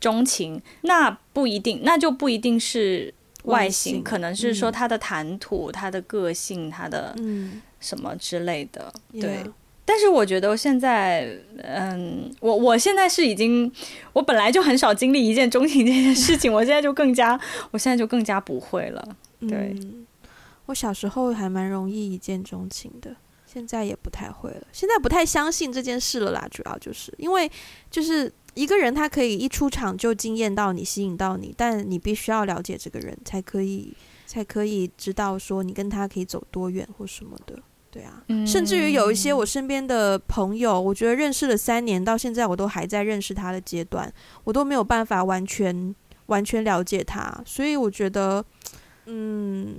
[0.00, 7.60] 钟情，嗯、那不一定，那就不一定是外形，可能是说他的谈吐、嗯、他的个性、他的嗯。
[7.80, 9.44] 什么之类的，对。
[9.84, 11.26] 但是我觉得现在，
[11.56, 13.72] 嗯，我我现在是已经，
[14.12, 19.16] 我本来就很少经历一见钟情这件事情， 我现在就更加，我现在就更加不会了。
[19.40, 20.06] 对，嗯，
[20.66, 23.16] 我小时候还蛮容易一见钟情的，
[23.46, 24.66] 现在也不太会了。
[24.72, 27.50] 现在不太相信这件事了啦，主要就是因为
[27.90, 33.94] 就是一个人他可以一出场就惊艳到你，吸引到你，但你必须要了解这个人才可以。
[34.26, 37.58] 才可以知道说你跟他可以走多远或什么的，
[37.90, 44.12] 对啊，嗯、甚至于有一些我身边的朋友，我觉得认识了三年到现在，我都还在认识他的阶段，
[44.44, 45.94] 我都没有办法完全
[46.26, 48.44] 完全了解他，所以我觉得，
[49.06, 49.74] 嗯，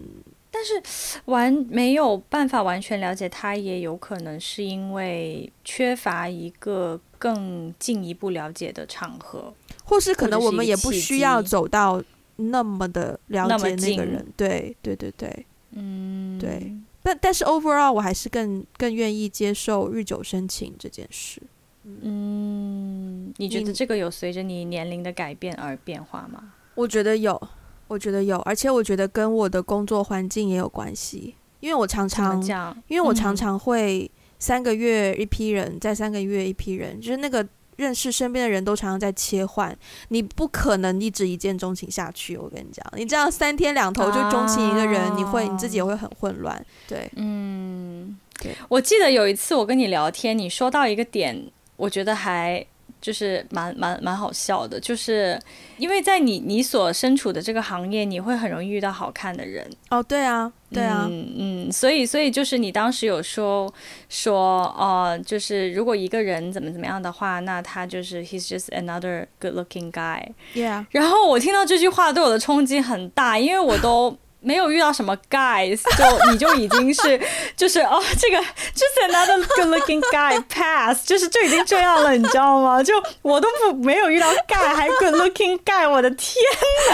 [0.52, 9.54] 但是完没有办法完全了解他，也有可能是因为缺乏一个更进一步了解的场合，
[9.84, 12.02] 或是可能我们也不需要走到。
[12.42, 16.74] 那么的了解那个人，对对对对，嗯，对，
[17.10, 21.42] 但但是 overall 我还是更更愿意接受日久生情这件事。
[21.84, 26.54] 嗯，你觉得这个有随着你年龄的改变而变化吗？
[26.76, 27.42] 我觉得有，
[27.88, 32.40] 我觉得有，而且我觉得跟我的工作环境也有关系，因为我常常，
[32.88, 37.48] 因为我常常会三个月一批人，再三个月一批人，就是那个。
[37.80, 39.76] 认识身边的人都常常在切换，
[40.10, 42.36] 你不可能一直一见钟情下去。
[42.36, 46.64] 我跟你讲，你这样三天两头就钟情一个人，啊、你会你自己也会很混乱。
[46.88, 48.54] 对，嗯，对。
[48.68, 52.66] 我记得有一次我跟你聊天，你说到一个点，我觉得还。
[53.02, 55.40] 就是蛮蛮蛮好笑的，就是
[55.78, 60.04] 因为在你你所身处的这个行业，你会很容易遇到好看的人哦。
[60.04, 63.74] 对啊，对啊，嗯嗯，所以所以就是你当时有说
[64.10, 70.24] 说哦、呃，就是如果一个人怎么怎么样的话，那他就是 he's just another good-looking guy。
[70.54, 70.86] Yeah。
[70.92, 74.18] 然后我听到这句话对我的冲击很大，因为我都。
[74.42, 77.20] 没有遇到什么 guys，就你就已经是
[77.58, 78.38] 就是哦，这个
[78.74, 82.82] 就是 another good-looking guy pass，就是就已经这样了，你知道吗？
[82.82, 86.36] 就我都不没有遇到 guy，还 good-looking guy，我的天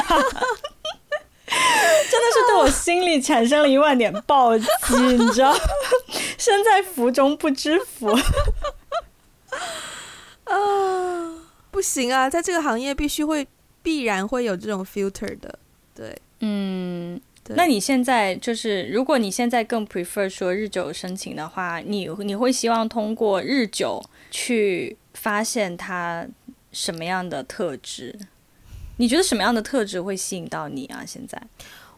[0.09, 0.17] 哪！
[1.47, 4.65] 真的是对我心里产生了一万点暴击，
[4.95, 5.55] 你知道？
[6.39, 8.07] 身在福中不知福
[10.45, 10.55] 啊！
[11.69, 13.47] 不行啊，在这个行业必须会
[13.83, 15.59] 必然会有这种 filter 的，
[15.93, 17.21] 对，嗯。
[17.45, 26.27] 对那你现在就是，如果你现在更 prefer 说日久生情的话，你你会希望通过日久去发现他
[26.71, 28.17] 什么样的特质？
[28.97, 31.05] 你觉得什么样的特质会吸引到你啊？
[31.05, 31.39] 现在，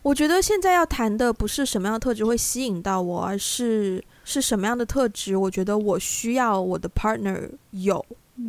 [0.02, 5.38] 我觉得现在要谈的不是什么样的特质会吸引到我，而是是什么样的特质？
[5.38, 8.06] 我觉得我需要我的 partner 有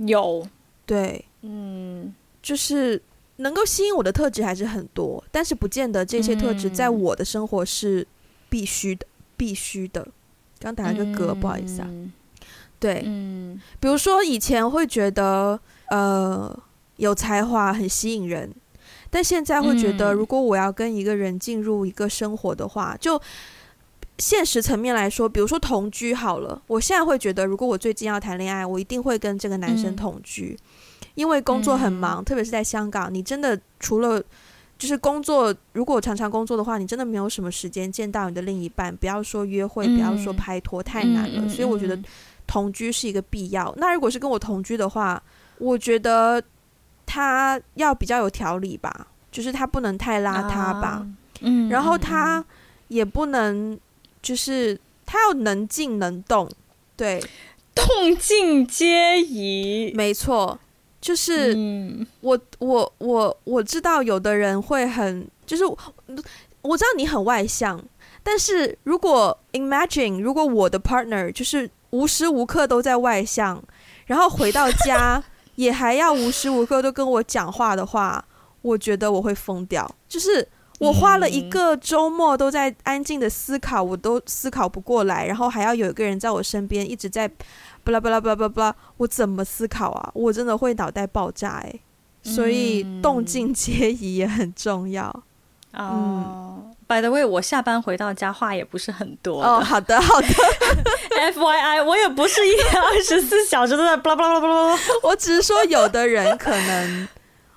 [0.06, 0.44] 有
[0.84, 3.00] 对，嗯，就是。
[3.38, 8.06] 能够吸引我的特质还是很多，但是不见得这些特质在我的生活是
[8.48, 10.06] 必须的，必须的。
[10.60, 11.88] 刚打了个嗝，不好意思啊。
[12.80, 15.58] 对，嗯，比如说以前会觉得
[15.90, 16.56] 呃
[16.96, 18.52] 有才华很吸引人，
[19.10, 23.20] 但现在会觉得如果我要跟一个人进入一个生活的话，就
[24.18, 30.58] 现实层面来说，比如说同居好了，我现在会觉得如果我最近要谈恋爱，我一定会跟这个男生同居。
[31.18, 34.22] 因为工作很忙，嗯、特别是在香港，你真的除了
[34.78, 38.94] 就是工作，如果常常工作的话，你真的没有什么时间见到你的另一半。
[38.96, 41.42] 不要说约会，嗯、不要说拍拖，太难了。
[41.42, 41.98] 嗯、所以我觉得
[42.46, 43.68] 同居是一个必要。
[43.70, 45.20] 嗯、那如果是跟我同居的话，
[45.58, 46.40] 我觉得
[47.04, 51.04] 他要比较有条理吧，就是他不能太邋遢吧，
[51.40, 52.44] 嗯，然后他
[52.86, 53.76] 也不能
[54.22, 56.48] 就是他要能静能动，
[56.96, 57.20] 对，
[57.74, 57.84] 动
[58.16, 60.56] 静皆宜，没错，
[61.00, 61.56] 就是
[62.20, 65.64] 我我我我知道有的人会很就是
[66.62, 67.82] 我知道你很外向。
[68.22, 73.62] 但是如果 imagine 如果我的 partner 就是无时无刻都在外向，
[74.06, 75.22] 然后回到 家
[75.54, 78.22] 也还要无时无刻都跟我讲话的话，
[78.60, 79.90] 我觉得我会疯掉。
[80.06, 80.46] 就是
[80.78, 87.30] 我花了一个周末都在安静的思考，我都思考不过来，然后还要有一个人在我身边一直在
[88.00, 90.10] 巴拉巴拉巴拉巴拉，我怎么思考啊？
[90.14, 91.80] 我真的会脑袋爆炸哎！
[92.22, 95.24] 所以动静 皆宜也很重要。
[95.72, 96.74] 嗯。
[96.86, 99.60] By the way，我下班回到家话也不是很多哦。
[99.60, 100.26] 好的，好的。
[101.20, 104.78] F Y I，我也不是一天二十四小时都在巴拉巴拉巴拉。
[105.04, 107.08] 我只是说，有的人可能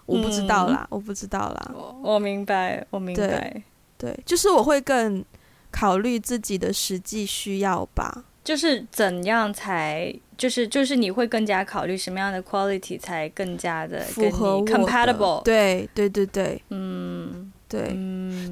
[0.05, 1.71] 我不知道啦，嗯、我不知道啦。
[1.73, 3.63] 我，我明白，我明白对。
[3.97, 5.23] 对，就是我会更
[5.71, 8.25] 考虑自己的实际需要吧。
[8.43, 15.41] 就是怎样才，就是就是你会更加考虑什么样的 quality 才更加的符合我 compatible。
[15.43, 17.51] 对对对对，嗯。
[17.71, 17.97] 对，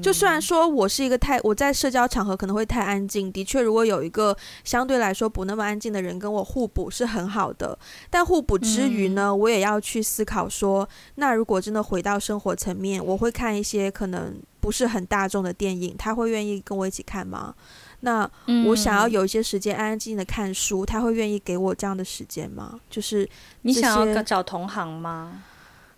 [0.00, 4.34] 就虽然说我是一个太我在社交场合可能会太安静，的确，如果有一个
[4.64, 7.78] 相对来说不那么安静的人跟我互补是很好的。
[8.08, 17.54] 但互补之余呢，我也要去思考说，那如果真的回到生活层面，我会看一些可能不是很大众的电影，他会愿意跟我一起看吗？
[18.00, 18.30] 那
[18.66, 22.80] 我想要有一些时间安安静静的看书，他会愿意给我这样的时间吗？
[22.88, 23.28] 就是
[23.62, 25.42] 你想要找同行吗？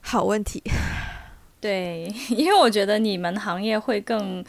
[0.01, 0.63] 好问题。
[1.61, 4.45] 对， 因为我觉得你们行业会更，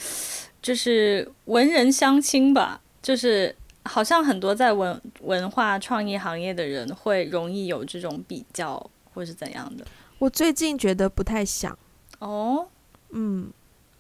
[0.62, 9.86] 就是文人相亲吧，就是好像很多在文文化创意行业的人会容易有这种比较，或是怎样的。
[10.18, 11.78] 我最近觉得不太想
[12.18, 12.66] 哦，
[13.12, 13.52] 嗯，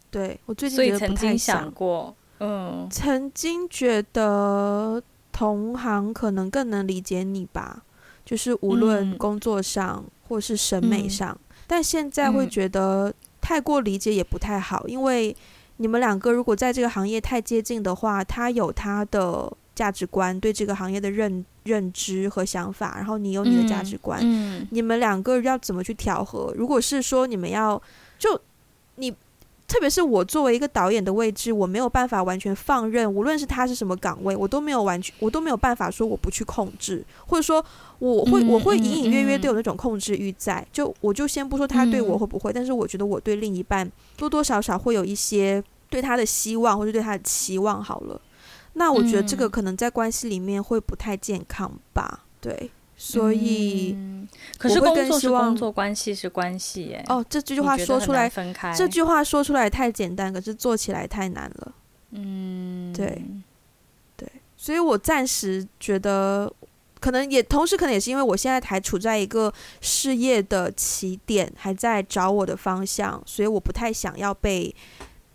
[0.10, 7.84] 对，我最近觉得不太想，所以曾经想过，嗯，曾经觉得同行可能更能理解你吧，
[8.26, 11.32] 就是无论工作上或是审美上。
[11.32, 15.36] 嗯但现在会觉得太过理解也不太好，嗯，因为
[15.78, 26.54] 你们两个如果在这个行业太接近的话，他有他的价值观，对这个行业的认认知和想法，然后你有你的价值观，嗯，你们两个要怎么去调和？
[26.56, 27.82] 如果是说你们要
[28.20, 28.39] 就
[28.96, 29.16] 你。
[29.74, 37.65] 特别是我作为一个导演的位置，我没有办法完全放任，无论是他是什么岗位，我都没有完全，我都没有办法说我不去控制，或者说
[37.97, 40.63] 我会我会隐隐约约都有那种控制欲在。
[40.71, 47.84] 就我就先不说他对我会不会，但是我觉得我对另一半多多少少会有一些对他的希望或者对他的期望。
[47.84, 48.21] 好了，
[48.74, 52.19] 那我觉得这个可能在关系里面会不太健康吧？
[52.39, 52.69] 对。
[52.96, 54.28] 所以，嗯，
[54.58, 57.04] 可是工作是工作，关系是关系耶。
[57.08, 61.74] 哦，这句话说出来，分开这句话说出来太简单，可是做起来太难了。
[62.12, 63.24] 嗯，对，
[64.16, 66.52] 对，所以我暂时觉得，
[67.00, 74.74] 可能也同时可能也是因为我现在还处在一个事业的起点，还在找我的方向，所以我不太想要被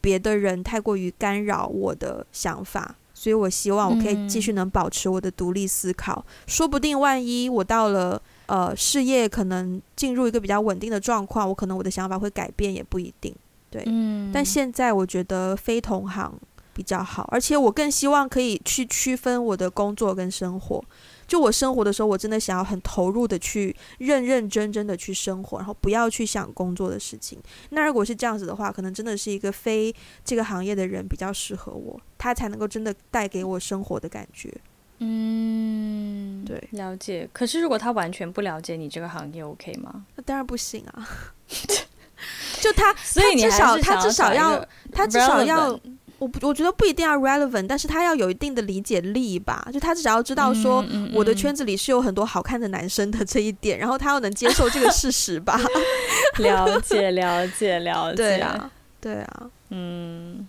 [0.01, 2.95] 别的人太过于干扰我的想法。
[3.19, 13.35] 所以我希望我可以继续能保持我的独立思考，嗯、说不定万一我到了呃事业可能进入一个比较稳定的状况，我可能我的想法会改变也不一定。
[13.71, 16.33] 对，嗯，但现在我觉得非同行
[16.73, 20.85] 比较好，而且我更希望可以去区分我的工作跟生活。
[21.29, 27.39] 就我生活的时候，我真的想要很投入的去认认真真的去生活，然后不要去想工作的事情。
[27.71, 34.53] 那如果是这样子的话，可能真的是一个非这个行业的人比较适合我，他才能够真的带给我生活的感觉。
[35.01, 37.29] 嗯，对，了解。
[37.33, 40.07] 可是如果他完全不了解你这个行业，OK 吗？
[40.17, 41.09] 那当然不行啊。
[42.61, 45.79] 就他，所以你至少他至少要，他至少要。
[46.19, 49.69] 我不，我觉得不一定要 relevant，但是他要有一定的理解力吧。
[49.73, 55.61] 就他至少要知道说，我的圈子里是有很多好看的男生的这一点，然后他要能接受这个事实吧。
[56.39, 58.17] 了解，了解，了解。
[58.17, 59.51] 对啊，对啊。
[59.71, 60.49] 嗯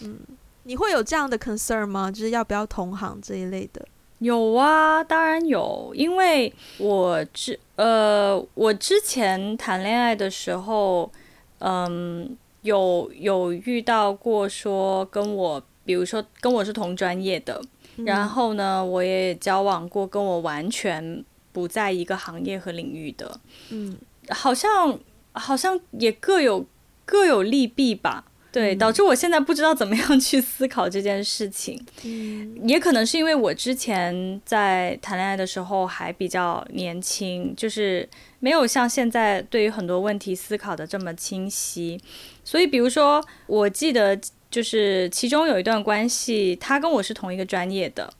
[0.00, 0.18] 嗯，
[0.62, 2.10] 你会有这样的 concern 吗？
[2.10, 3.86] 就是要不要同行这一类的？
[4.20, 11.12] 有啊，当然有，因为我之呃，我之前谈恋爱的时候，
[11.58, 12.38] 嗯。
[12.62, 17.60] 有有遇到过说跟我，比如说跟我是同专业的，
[17.96, 23.40] 嗯，然后呢，我也交往过跟我完全不在一个行业和领域的，
[23.70, 23.96] 嗯，
[24.30, 24.98] 好像
[25.32, 26.64] 好像也各有
[27.04, 28.24] 各有利弊吧。
[28.52, 31.82] 对，导致我现在不知道怎么样去思考这件事情。
[32.04, 38.06] 嗯，也可能是因为我之前在谈恋爱的时候还比较年轻，就是
[38.42, 42.00] 没有像现在对于很多问题思考的这么清晰。
[42.44, 44.18] 所以，比如说，我记得
[44.50, 48.12] 就是其中有一段关系，他跟我是同一个专业的。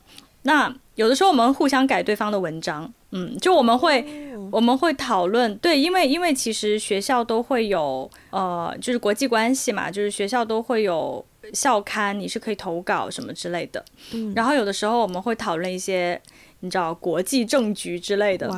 [0.43, 4.31] 那有的时候我们互相改对方的文章，嗯，就我们会。
[4.51, 13.83] 我们会讨论，对，因为因为其实学校都会有，呃，就是国际关系嘛，就是学校都会有校刊，你是可以投稿什么之类的。
[14.11, 16.21] 嗯，然后有的时候我们会讨论一些，
[16.63, 18.49] 你知道国际政局之类的。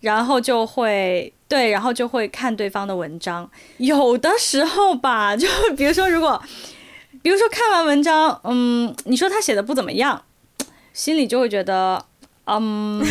[0.00, 3.48] 然后就会对，然后就会看对方的文章。
[3.76, 6.42] 有的时候吧， 就比如说如果，
[7.22, 10.22] 比如说看完文章，嗯，你说他写的不怎么样，
[10.94, 12.06] 心里就会觉得。
[12.46, 13.02] 嗯、um，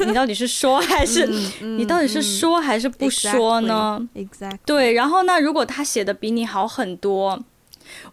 [0.00, 1.28] 你，你到底是说还是、
[1.60, 4.58] 你到底是说还是不说呢？Exactly, exactly.
[4.64, 7.38] 对，然后那如果他写的比你好很多，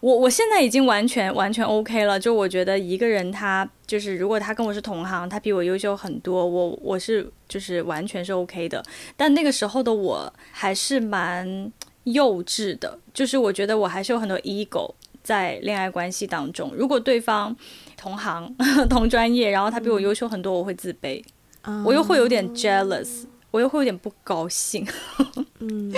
[0.00, 2.18] 我我现在已经完全完全 OK 了。
[2.18, 8.82] 就我觉得一个人他就是如果他跟我是同行，他比我优秀很多，我我是就是完全是 OK 的。
[9.16, 11.72] 但那个时候的我还是蛮
[12.04, 16.72] 幼稚的，就是我觉得我还是有很多 ego 在恋爱关系当中。
[16.76, 17.54] 如果对方
[17.96, 18.54] 同行
[18.88, 21.22] 同专业，然后他比我优秀很多，我会自卑，
[21.62, 24.86] 嗯、我又会有点 jealous，我又会有点不高兴，
[25.58, 25.92] 嗯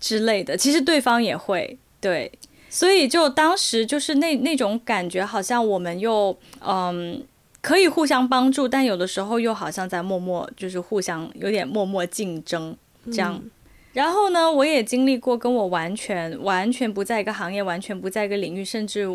[0.00, 0.56] 之类的。
[0.56, 2.30] 其实对方也会对，
[2.74, 7.24] 所以就当时就是那那种感觉，好像我们又嗯
[7.60, 12.76] 可以互相帮助，但有的时候又好像在默默就是互相有点默默竞争
[13.12, 13.40] 这样。
[13.40, 13.50] 嗯、
[13.92, 19.06] 然后呢，我也经历过跟我完全完全不在一个行业，完全不在一个领域，甚至。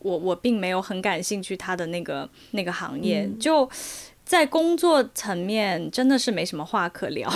[0.00, 3.68] 我我并没有很感兴趣他的那个那个行业，嗯，就
[4.24, 7.28] 在工作层面真的是没什么话可聊，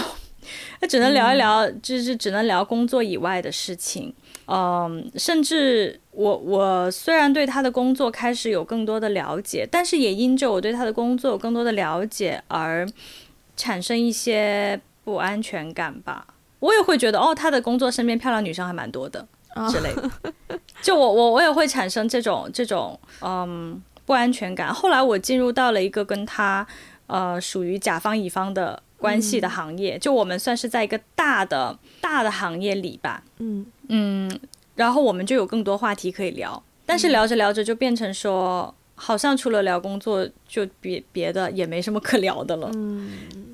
[0.81, 4.13] 那只能聊一聊，嗯，就是只能聊工作以外的事情。
[4.47, 12.89] 嗯，甚至我我虽然对他的工作开始有更多的了解，但是也因着我对他的工作有更多的了解而
[13.57, 16.27] 产生一些不安全感吧。
[16.61, 19.27] 我也会觉得哦，他的工作身边漂亮女生还蛮多的。
[19.71, 20.11] 之类的，
[20.81, 24.73] 就我我我也会产生这种这种嗯不安全感。
[24.73, 26.67] 后来我进入到了一个跟他
[27.07, 33.23] 呃属于甲方乙方的关系的行业，就我们算是在一个大的大的行业里吧。
[33.39, 34.41] 嗯嗯，
[34.77, 42.71] 然后我们就有更多话题可以聊，但是聊着聊着就变成说，好像除了聊工作，就别别的也没什么可聊的了。
[42.75, 43.11] 嗯。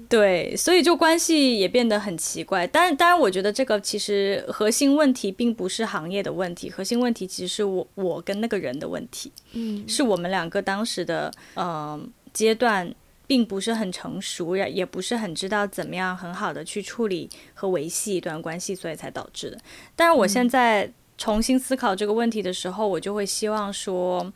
[0.09, 2.67] 对，所以就关系也变得很奇怪。
[2.67, 9.31] 当然，当然，我觉得这个其实核心问题并不是行业的问题，核心问题其实是我我跟那个人的问题。
[9.53, 12.01] 嗯，是我们两个当时的呃
[12.33, 12.91] 阶段
[13.29, 19.59] 并不是很成熟，也也不是很知道怎么样很好的去处理和维系一段关系，所以才导致的。
[19.95, 24.33] 但是我现在重新思考这个问题的时候，我就会希望说，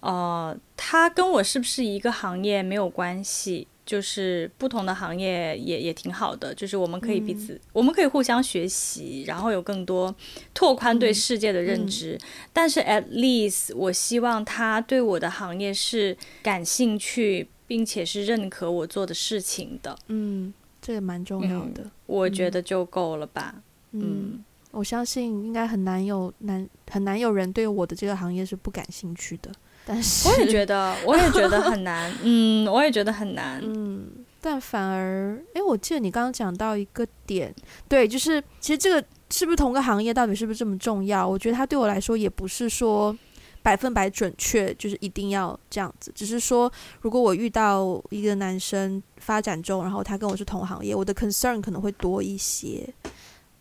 [0.00, 3.68] 呃，他跟我是不是一个行业没有关系。
[3.88, 10.14] 就是不同的行业也也挺好的，就是我们可以彼此，嗯、我们可以互相学习，然后有更多
[10.52, 12.12] 拓宽对世界的认知。
[12.12, 12.20] 嗯嗯、
[12.52, 19.96] 但是 at least 我希望他对我的行业是感兴趣，并且是认可我做的事情的。
[20.08, 20.52] 嗯，
[20.82, 23.54] 这也蛮重要的，嗯、我觉得就够了吧。
[23.92, 29.52] 嗯，嗯我相信应该很难有难很难有人对我的这个行业是不感兴趣的。
[29.86, 32.12] 但是我也觉得， 我也觉得很难。
[32.22, 33.58] 嗯，我也觉得很难。
[33.64, 34.06] 嗯，
[34.40, 37.54] 但反而，哎，我记得你刚刚讲到一个点，
[37.88, 41.26] 对，就是其实这个是不是同个行业，到底是不是这么重要？
[41.26, 43.16] 我觉得它对我来说也不是说
[43.62, 46.12] 百分百准确，就是一定要这样子。
[46.14, 52.88] 只是说，如果我遇到一个男生发展中，然后他跟我是同行业，我的 concern 可能会多一些。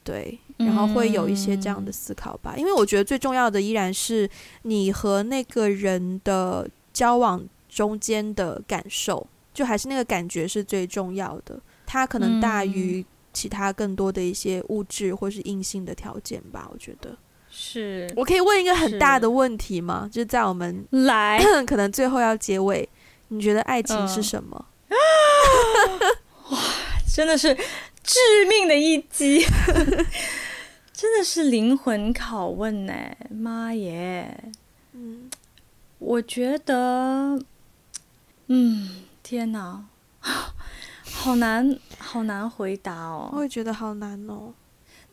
[0.04, 4.30] 对，然后会有一些这样的思考吧，嗯，因为我觉得最重要的依然是
[4.62, 16.70] 你和那个人的交往中间的感受，就还是那个感觉是最重要的，它可能大于其他更多的一些物质或是硬性的条件吧。
[16.72, 17.14] 我觉得
[17.60, 18.08] 是。
[18.16, 20.08] 我可以问一个很大的问题吗？
[20.12, 22.88] 就是在我们来 可能最后要结尾，
[23.30, 24.66] 你觉得爱情是什么？
[24.89, 24.95] 嗯，
[26.53, 26.60] 哇，
[27.12, 27.58] 真的是。
[28.03, 29.43] 致命的一击，
[30.93, 32.93] 真的是灵魂拷问呢！
[33.30, 34.45] 妈耶，
[34.93, 35.30] 嗯，
[35.99, 37.38] 我觉得，
[38.47, 39.84] 嗯，天哪，
[41.12, 43.30] 好难，好难回答哦。
[43.34, 44.53] 我也觉得好难哦。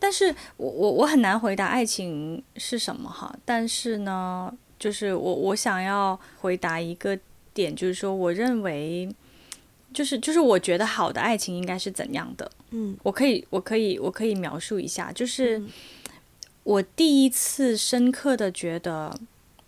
[0.04, 3.34] 但是我我我很难回答爱情是什么哈。
[3.42, 7.18] 但是呢，就是我我想要回答一个
[7.54, 9.08] 点，就是说，我认为。
[9.94, 12.50] 就是就是，我觉得好的爱情应该是怎样的？
[12.70, 15.12] 嗯，我可以，我可以，我可以描述一下。
[15.12, 15.62] 就是
[16.64, 19.16] 我第一次深刻的觉得，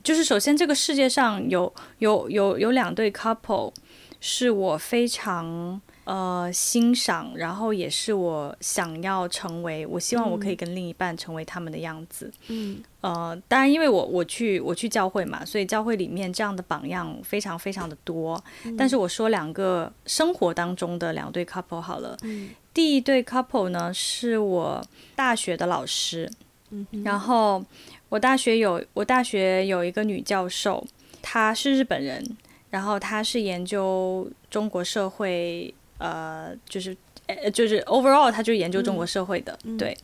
[0.03, 3.73] 就是首先这个世界上有有有有两对 couple
[4.21, 5.81] 是我非常。
[6.07, 12.33] 呃，欣赏，然后也是我想要成为，我希望我可以跟另一半成为他们的样子。
[12.47, 18.41] 嗯，呃，当然，因为我我去我去教会嘛，所以教会里面这样的榜样非常非常的多。
[18.63, 22.17] 嗯，但是我说两个生活当中的两对 couple 好了。
[22.23, 24.81] 嗯，第一对 couple 呢是我
[25.17, 26.31] 大学的老师。
[26.71, 27.65] 嗯，然后
[28.09, 30.87] 我大学有我大学有一个女教授，
[31.21, 32.25] 她是日本人，
[32.71, 35.75] 然后她是研究中国社会。
[35.99, 36.95] 呃，就是，
[37.27, 39.59] 呃，就是 overall，他就是研究中国社会的。
[39.65, 39.97] 嗯、对，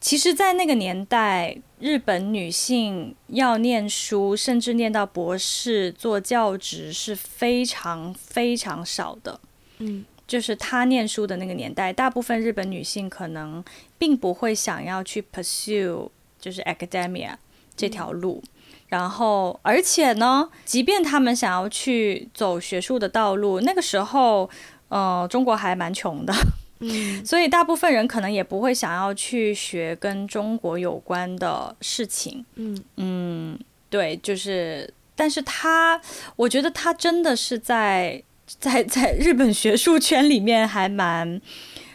[0.00, 9.40] 其实，在那个年代，日本女性要念书，甚至念到博士做教职是非常非常少的。
[9.78, 13.64] 嗯，就是她念书的那个年代，大部分日本女性可能
[13.96, 17.34] 并不会想要去 pursue 就是 academia
[17.74, 18.42] 这条路。
[18.44, 18.50] 嗯、
[18.88, 24.50] 然后，而且呢，即便她们想要去走学术的道路，那个时候。
[24.94, 26.32] 呃，中国还蛮穷的，
[26.78, 33.58] 嗯， 所以大部分人可能也不会想要去学跟中国有关的事情，嗯嗯，
[33.90, 36.00] 对，就是，但是他，
[36.36, 41.40] 我觉得他真的是在在在日本学术圈里面还蛮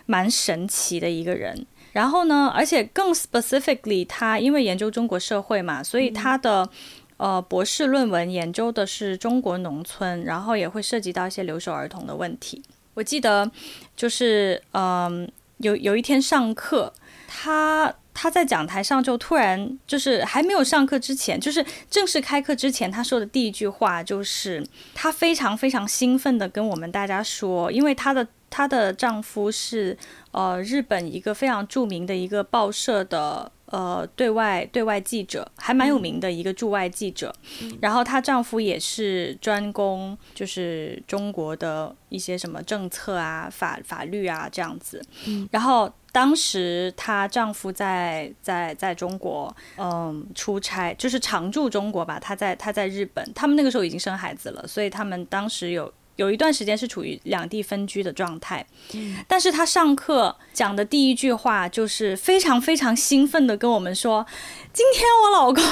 [0.06, 1.66] 蛮神奇的一个人。
[1.94, 6.64] 然后呢，而且更 specifically，他因为研究中国社会嘛，所以他的。
[6.64, 6.70] 嗯
[7.20, 12.64] 呃，博士论文研究的是中国农村，然后也会涉及到一些留守儿童的问题。
[12.94, 13.50] 我记得
[13.96, 16.94] 就是，嗯、有有一天上课，
[17.28, 29.98] 他他在讲台上就突然就是还没有上课之前，就是正式开课之前，他说的第一句话就是他非常非常兴奋地跟我们大家说，因为他的他的丈夫是
[30.32, 33.52] 呃日本一个非常著名的一个报社的。
[33.72, 45.02] 呃，对外对外记者还蛮有名的一个驻外记者，嗯、然后她丈夫也是专攻就是中国的一些什么政策啊、法法律啊这样子。
[45.28, 52.20] 嗯、然后当时她丈夫在在在中国，嗯，出差就是常驻中国吧。
[52.20, 55.94] 她在他在日本，他们那个时候已经生孩子了，所以他们当时有。
[56.20, 58.66] 有一段时间是处于两地分居的状态，
[59.26, 64.26] 但是他上课讲的第一句话就是非常非常兴奋的跟我们说，
[64.74, 65.64] 今天我老公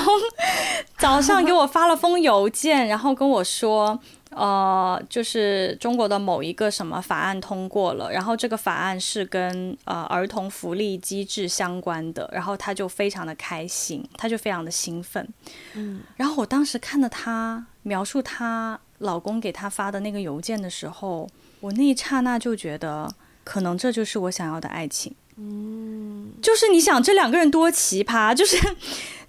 [0.97, 15.27] 早上给我发了封邮件，然后跟我说，呃，就是中国的某一个什么法案通过了，然后这个法案是跟呃儿童福利机制相关的，然后他就非常的开心，他就非常的兴奋，
[15.73, 18.79] 嗯，然后我当时看到他描述他。
[18.99, 21.29] 老公给他发的那个邮件的时候，
[21.59, 25.15] 我那一刹那就觉得，可能这就是我想要的爱情。
[25.39, 28.57] 嗯，就是你想，这两个人多奇葩， 就是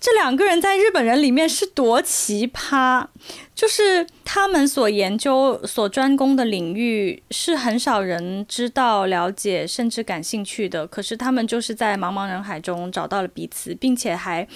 [0.00, 3.06] 这两个人在日本人里面是多奇葩，
[3.54, 10.86] 就是他们所研究、所专攻的领域是很少人知道、了解，甚至感兴趣的。
[10.86, 14.48] 可是他们就是在茫茫人海中找到了彼此，并且还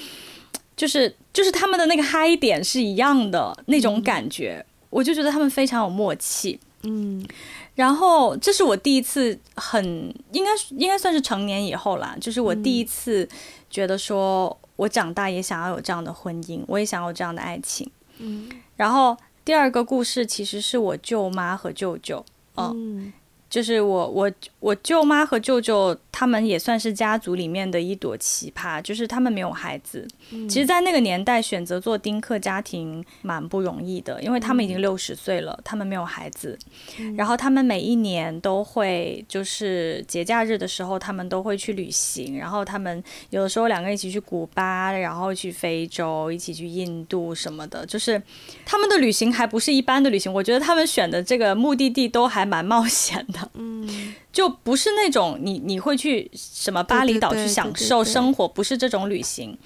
[0.75, 4.65] 就是就是他们的那个嗨点是一样的那种感觉。
[4.67, 7.27] 嗯我就觉得他们非常有默契，嗯，
[7.75, 9.85] 然后这是我第一次很
[10.33, 13.27] 应该应该算是成年以后啦，就是我第一次
[13.71, 19.17] 觉得说我长大也想要有这样的婚姻，我也想要有这样的爱情，嗯，然后
[19.47, 22.23] 第二个故事其实是我舅妈和舅舅，
[22.57, 22.71] 嗯。
[22.75, 23.13] 嗯
[23.53, 30.09] 就是我我我舅妈和舅舅他们也算是家族里面的一朵奇葩，就是他们没有孩子。
[30.31, 36.59] 嗯、其实，在那个年代选择做丁克家庭蛮不容易的，因为他们已经六十岁了，嗯、他们没有孩子。
[36.99, 42.39] 嗯、然后他们每一年都会，就是节假日的时候，他们都会去旅行。
[42.39, 47.85] 然后他们有的时候两个人一起去古巴，然后去非洲，一起去印度什么的。
[47.85, 48.23] 就是
[48.65, 53.42] 他们的旅行还不是一般的旅行，我觉得他们选的这个目的地都还蛮冒险的。
[53.55, 59.57] 嗯，就不是那种你你会去什么巴厘岛去享受生活，不是这种旅行。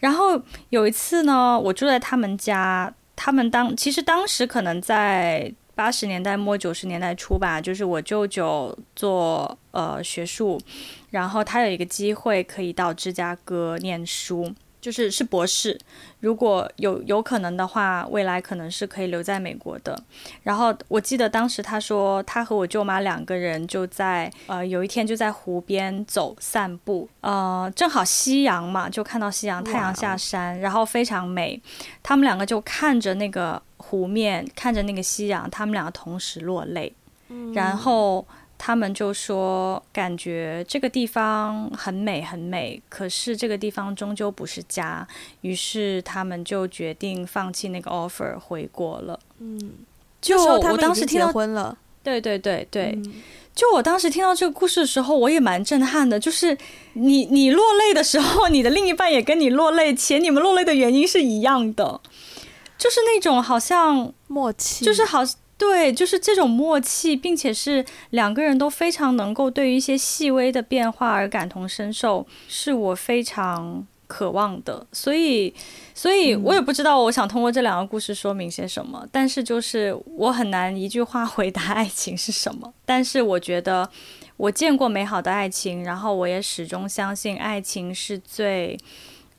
[0.00, 10.60] 然后有一次呢，我住在他们家，他们当其实当时可能在八十年代末九十年代初吧，就是我舅舅做呃学术，
[11.10, 14.54] 然后他有一个机会可以到芝加哥念书。
[14.84, 15.80] 就是是博士，
[16.20, 19.98] 如果有有可能的话，未来可能是可以留在美国的。
[20.42, 31.58] 然后我记得当时他说，他和我舅妈两个人就在呃有一天就在湖边走散步，呃正好夕阳嘛，就看到夕阳，太阳下山，然后非常美。
[32.02, 36.92] 他们两个就看着那个湖面，看着那个夕阳，他们两个同时落泪，
[37.54, 38.26] 然后。
[38.66, 45.06] 他们就说感觉这个地方很美很美，可是这个地方终究不是家，
[45.42, 49.20] 于是他们就决定放弃那个 offer 回国了。
[49.38, 49.72] 嗯，
[50.18, 52.92] 就我当时听到结婚了，对对对对。
[52.96, 53.22] 嗯
[53.54, 56.18] 就我当时听到这个故事的时候，我也蛮震撼的。
[56.18, 56.58] 就是
[56.94, 62.00] 你你落泪的时候，你的另一半也跟你落泪，且你们落泪的原因是一样的，
[62.76, 65.20] 就是那种好像默契，就是好
[65.56, 75.54] 对，就是这种默契，并且是两个人都非常能够对于一些细微的变化而感同身受，是我非常渴望的，所以。
[75.96, 82.74] 所以我也不知道我想通过这两个故事说明些什么，嗯，但是就是我很难一句话 回答爱情是什么。
[82.84, 83.88] 但是我觉得
[84.36, 88.76] 我见过美好的爱情，然后我也始终相信爱情是最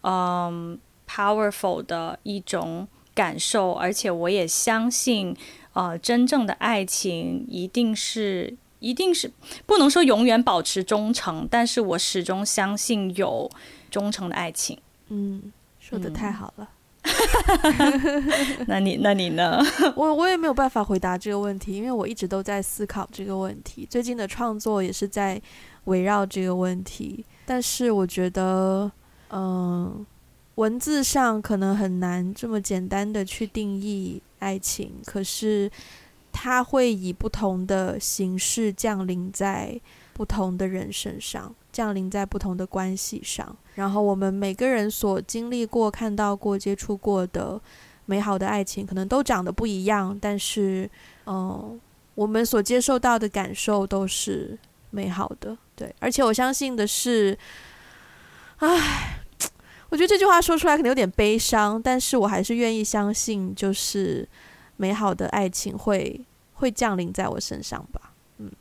[0.03, 5.35] 嗯 powerful 的一种感受，而且我也相信
[5.75, 9.31] 呃真正的爱情一定是一定是
[9.65, 13.49] 不能说永远保持忠诚，但是我始终相信有
[13.91, 14.77] 忠诚的爱情。
[15.09, 15.53] 嗯。
[15.87, 16.67] 说的太好了，
[17.03, 19.61] 嗯、 那你那你呢？
[19.95, 23.85] 我我也没有办法回答这个问题，因为我一直都在思考这个问题。
[23.87, 25.39] 最近的创作也是在
[25.83, 28.91] 围绕这个问题，但是我觉得，
[29.29, 30.03] 嗯，
[30.55, 35.71] 文字上可能很难这么简单的去定义爱情，可是
[36.31, 39.79] 它会以不同的形式降临在
[40.13, 41.53] 不同的人身上。
[41.71, 47.59] 降临在不同的关系上，然后我们每个人所经历过、看到过、接触过的
[48.05, 50.89] 美好的爱情，可能都长得不一样，但是，
[51.25, 51.77] 嗯、
[52.13, 54.57] 我们所接受到的感受都是
[54.89, 55.57] 美好的。
[55.75, 57.37] 对，而且我相信的是，
[58.59, 59.19] 唉，
[59.95, 64.27] 我觉得这句话说出来可能有点悲伤，但是我还是愿意相信，就是
[64.75, 66.19] 美好的爱情会
[66.55, 68.11] 会降临在我身上吧。
[68.39, 68.51] 嗯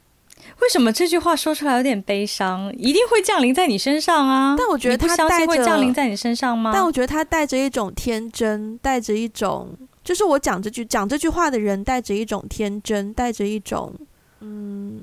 [0.60, 2.72] 为什么这句话说出来有点悲伤？
[2.78, 4.54] 一定会降临在你身上啊！
[4.56, 6.70] 但我觉得他相信会降临在你身上吗？
[6.72, 13.92] 但我觉得他带着一种天真，带着一种，就是我讲这句讲这句话的人带着一种天真，带着一种
[14.38, 15.02] 嗯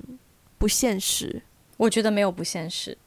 [0.57, 1.41] 不现实。
[1.75, 2.97] 我觉得没有不现实。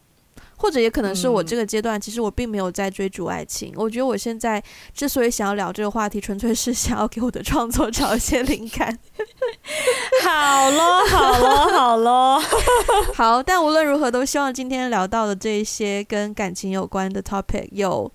[0.56, 3.70] 或者也可能是我这个阶段，其实我并没有在追逐爱情。
[3.70, 3.74] 嗯。
[3.76, 4.62] 我觉得我现在
[4.94, 8.98] 之所以想要聊这个话题，纯粹是想要给我的创作找一些灵感。
[10.24, 12.42] 好咯，好咯，好咯，
[13.14, 13.42] 好。
[13.42, 18.10] 但无论如何，都希望今天聊到的这一些跟感情有关的 topic，有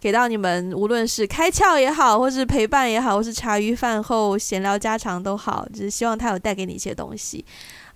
[0.00, 7.44] 给到你们，无论是开窍也好，或是陪伴也好，或是茶余饭后闲聊家常都好，只是希望它有带给你一些东西。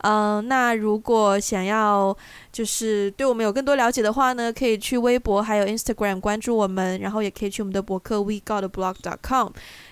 [0.06, 2.16] 嗯、呃，那如果想要
[2.52, 9.50] 就是对我们有更多了解的话呢，可以去微博还有 Instagram 关注我们，然后也可以去我们的博客 we got blog dot com，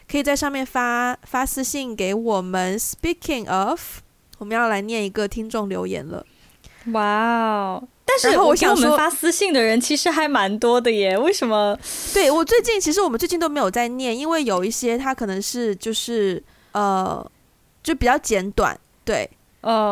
[0.09, 2.79] 可以在上面发发私信给我们。
[2.79, 3.99] Speaking of，
[4.39, 6.25] 我们要来念一个听众留言了。
[6.93, 7.83] 哇哦！
[8.05, 11.77] 但是我想我们发私信的人其实还蛮多的耶，为什么？
[12.13, 16.41] 对，我最近其实我们最近都没有在念，因为有一些他可能是就是
[16.71, 17.29] 呃，
[17.83, 19.29] 就比较简短，对。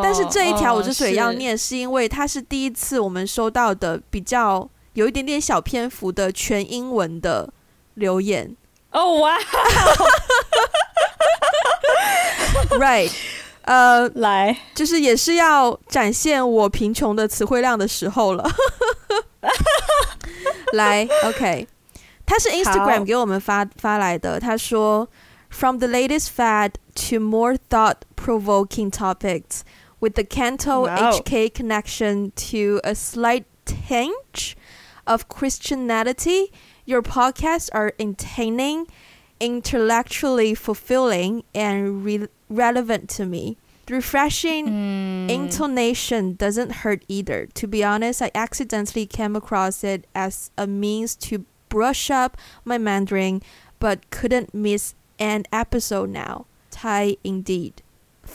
[0.03, 7.51] 但是这一条我之所以要念，是因为它是第一次我们收到的比较有一点点小篇幅的全英文的
[7.95, 8.55] 留言。
[8.91, 9.37] 哦哇！
[12.79, 13.11] Right，
[13.63, 18.47] 呃， 来，就是也是要展现我贫穷的词汇量的时候了。
[20.73, 21.67] 来，OK，
[22.25, 25.07] 他是 Instagram 给我们发发来的，他说。
[25.55, 27.55] From the latest fad to more
[28.23, 29.63] thought-provoking topics,
[29.99, 31.11] with the Canto wow.
[31.11, 34.55] HK connection to a slight tinge
[35.05, 36.51] of Christianity,
[36.85, 38.87] your podcasts are entertaining,
[39.39, 43.57] intellectually fulfilling, and re relevant to me.
[43.87, 45.29] The refreshing mm.
[45.29, 47.47] intonation doesn't hurt either.
[47.55, 52.77] To be honest, I accidentally came across it as a means to brush up my
[52.77, 53.41] Mandarin,
[53.79, 57.82] but couldn't miss An episode now, Thai indeed，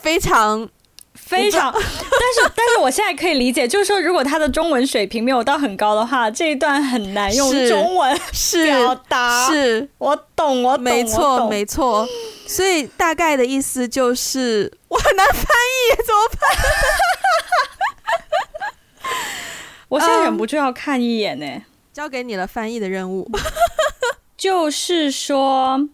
[0.00, 0.68] 非常
[1.14, 8.18] 非常，但是 但是我现在可以理解，就是说如果他的中文水平没有到很高的话，这一段很难用中文
[8.64, 9.50] 表达。
[9.50, 12.08] 是，我懂，我懂，没错没错。
[12.46, 16.48] 所以大概的意思就是我很难翻译，怎么办？
[19.88, 21.46] 我现在忍不住要看一眼呢。
[21.46, 23.28] Um, 交给你了，翻译的任务。
[24.38, 25.88] 就是说。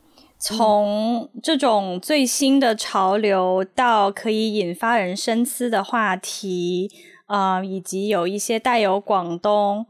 [0.46, 6.90] 从这种最新的潮流到可以引发人深思的话题，
[7.28, 9.86] 呃，以及有一些带有广东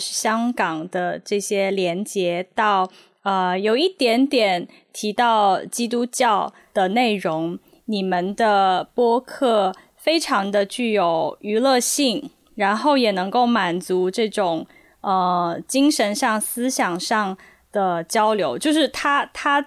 [0.00, 2.90] 香港的这些连接，到
[3.22, 14.66] 呃有一点点提到基督教的内容，你们的播客非常的具有娱乐性，然后也能够满足这种
[15.02, 17.38] 呃精神上、思想上
[17.70, 18.58] 的交流。
[18.58, 19.64] 就是他他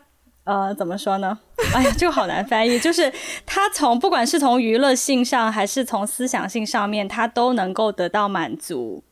[0.47, 1.37] 呃怎么说呢？
[1.75, 2.79] 哎呀，就好难翻译。
[2.79, 3.11] 就是
[3.45, 9.03] 他从不管是从娱乐性上，还是从思想性上面，他都能够得到满足。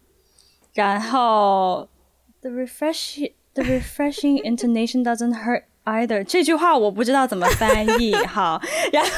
[0.73, 1.87] 然后
[2.41, 6.23] ，the refreshing the refreshing intonation doesn't hurt either。
[6.23, 8.13] 这句话我不知道怎么翻译。
[8.25, 8.61] 好，
[8.91, 9.09] 然后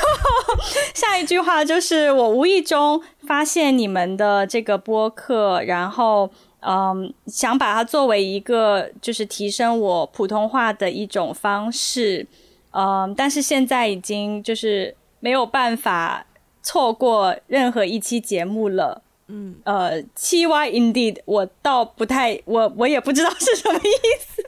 [0.94, 6.32] 下一句话就是我无意中发现你们的这个播客，然后
[6.70, 12.28] 嗯，想把它作为一个就是提升我普通话的一种方式，
[12.72, 16.26] 嗯，但是现在已经就是没有办法
[16.62, 19.02] 错过任何一期节目了。
[19.28, 24.44] 嗯，呃，七 Y indeed，我倒不太，我我也不知道是什么意思。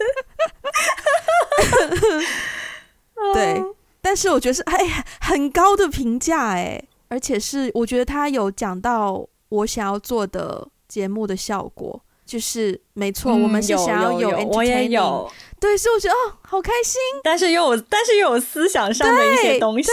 [3.33, 3.63] 对，
[4.01, 12.01] 但是我觉得是哎呀，很高的评价哎，而且是我觉得他有讲到我想要做的节目的效果。
[12.29, 19.89] 就是没错，嗯、我们是想要有 entertaining，我也有，对，所以我觉得哦，好开心，但是又有，但是又有思想上的一些东西，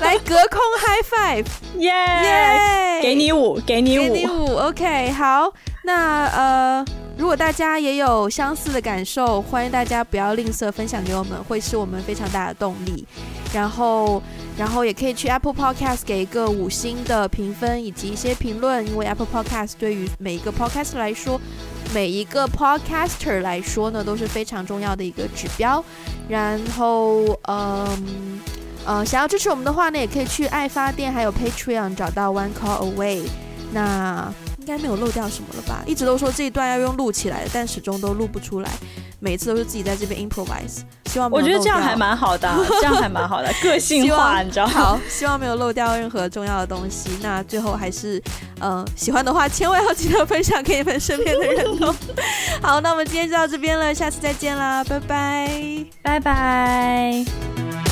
[0.00, 1.46] 来隔空 high five，
[1.78, 5.50] 耶耶， 给你五，给你五，给你五，OK，好，
[5.84, 6.84] 那呃，
[7.16, 13.06] 如果大家也有相似的感受，欢迎大家不要吝啬分享给我们，会是我们非常大的动力，
[13.54, 14.22] 然后。
[14.56, 21.40] 然后也可以去 Apple Podcast 给一个五星的评分以及一些评论，因为 Apple Podcast 对于每一个 Podcast 来说，
[21.92, 25.84] 每一个 Podcaster 来说呢都是非常重要的一个指标。
[26.28, 28.40] 然后，嗯，
[28.84, 33.28] 呃，想要支持我们的话呢，也可以去爱发电还有 Patreon 找到 One Call Away。
[33.72, 34.32] 那
[34.66, 35.84] 应该没有漏掉什么了吧？
[35.86, 38.70] 一直都说这一段要用录起来的，但始终都录不出来。
[39.20, 41.30] 每次都是自己在这边 improvise，希望。
[41.30, 44.72] 我觉得这样还蛮好的， 这样还蛮好的，个性化，你知道吗？
[44.72, 47.10] 好，希望没有漏掉任何重要的东西。
[47.22, 48.18] 那最后还是，
[48.58, 51.94] 嗯、呃，喜欢的话千万要记得分享给你们身边的人哦。
[52.60, 57.85] 好，那我们今天就到这边了，下次再见啦，拜拜，拜拜。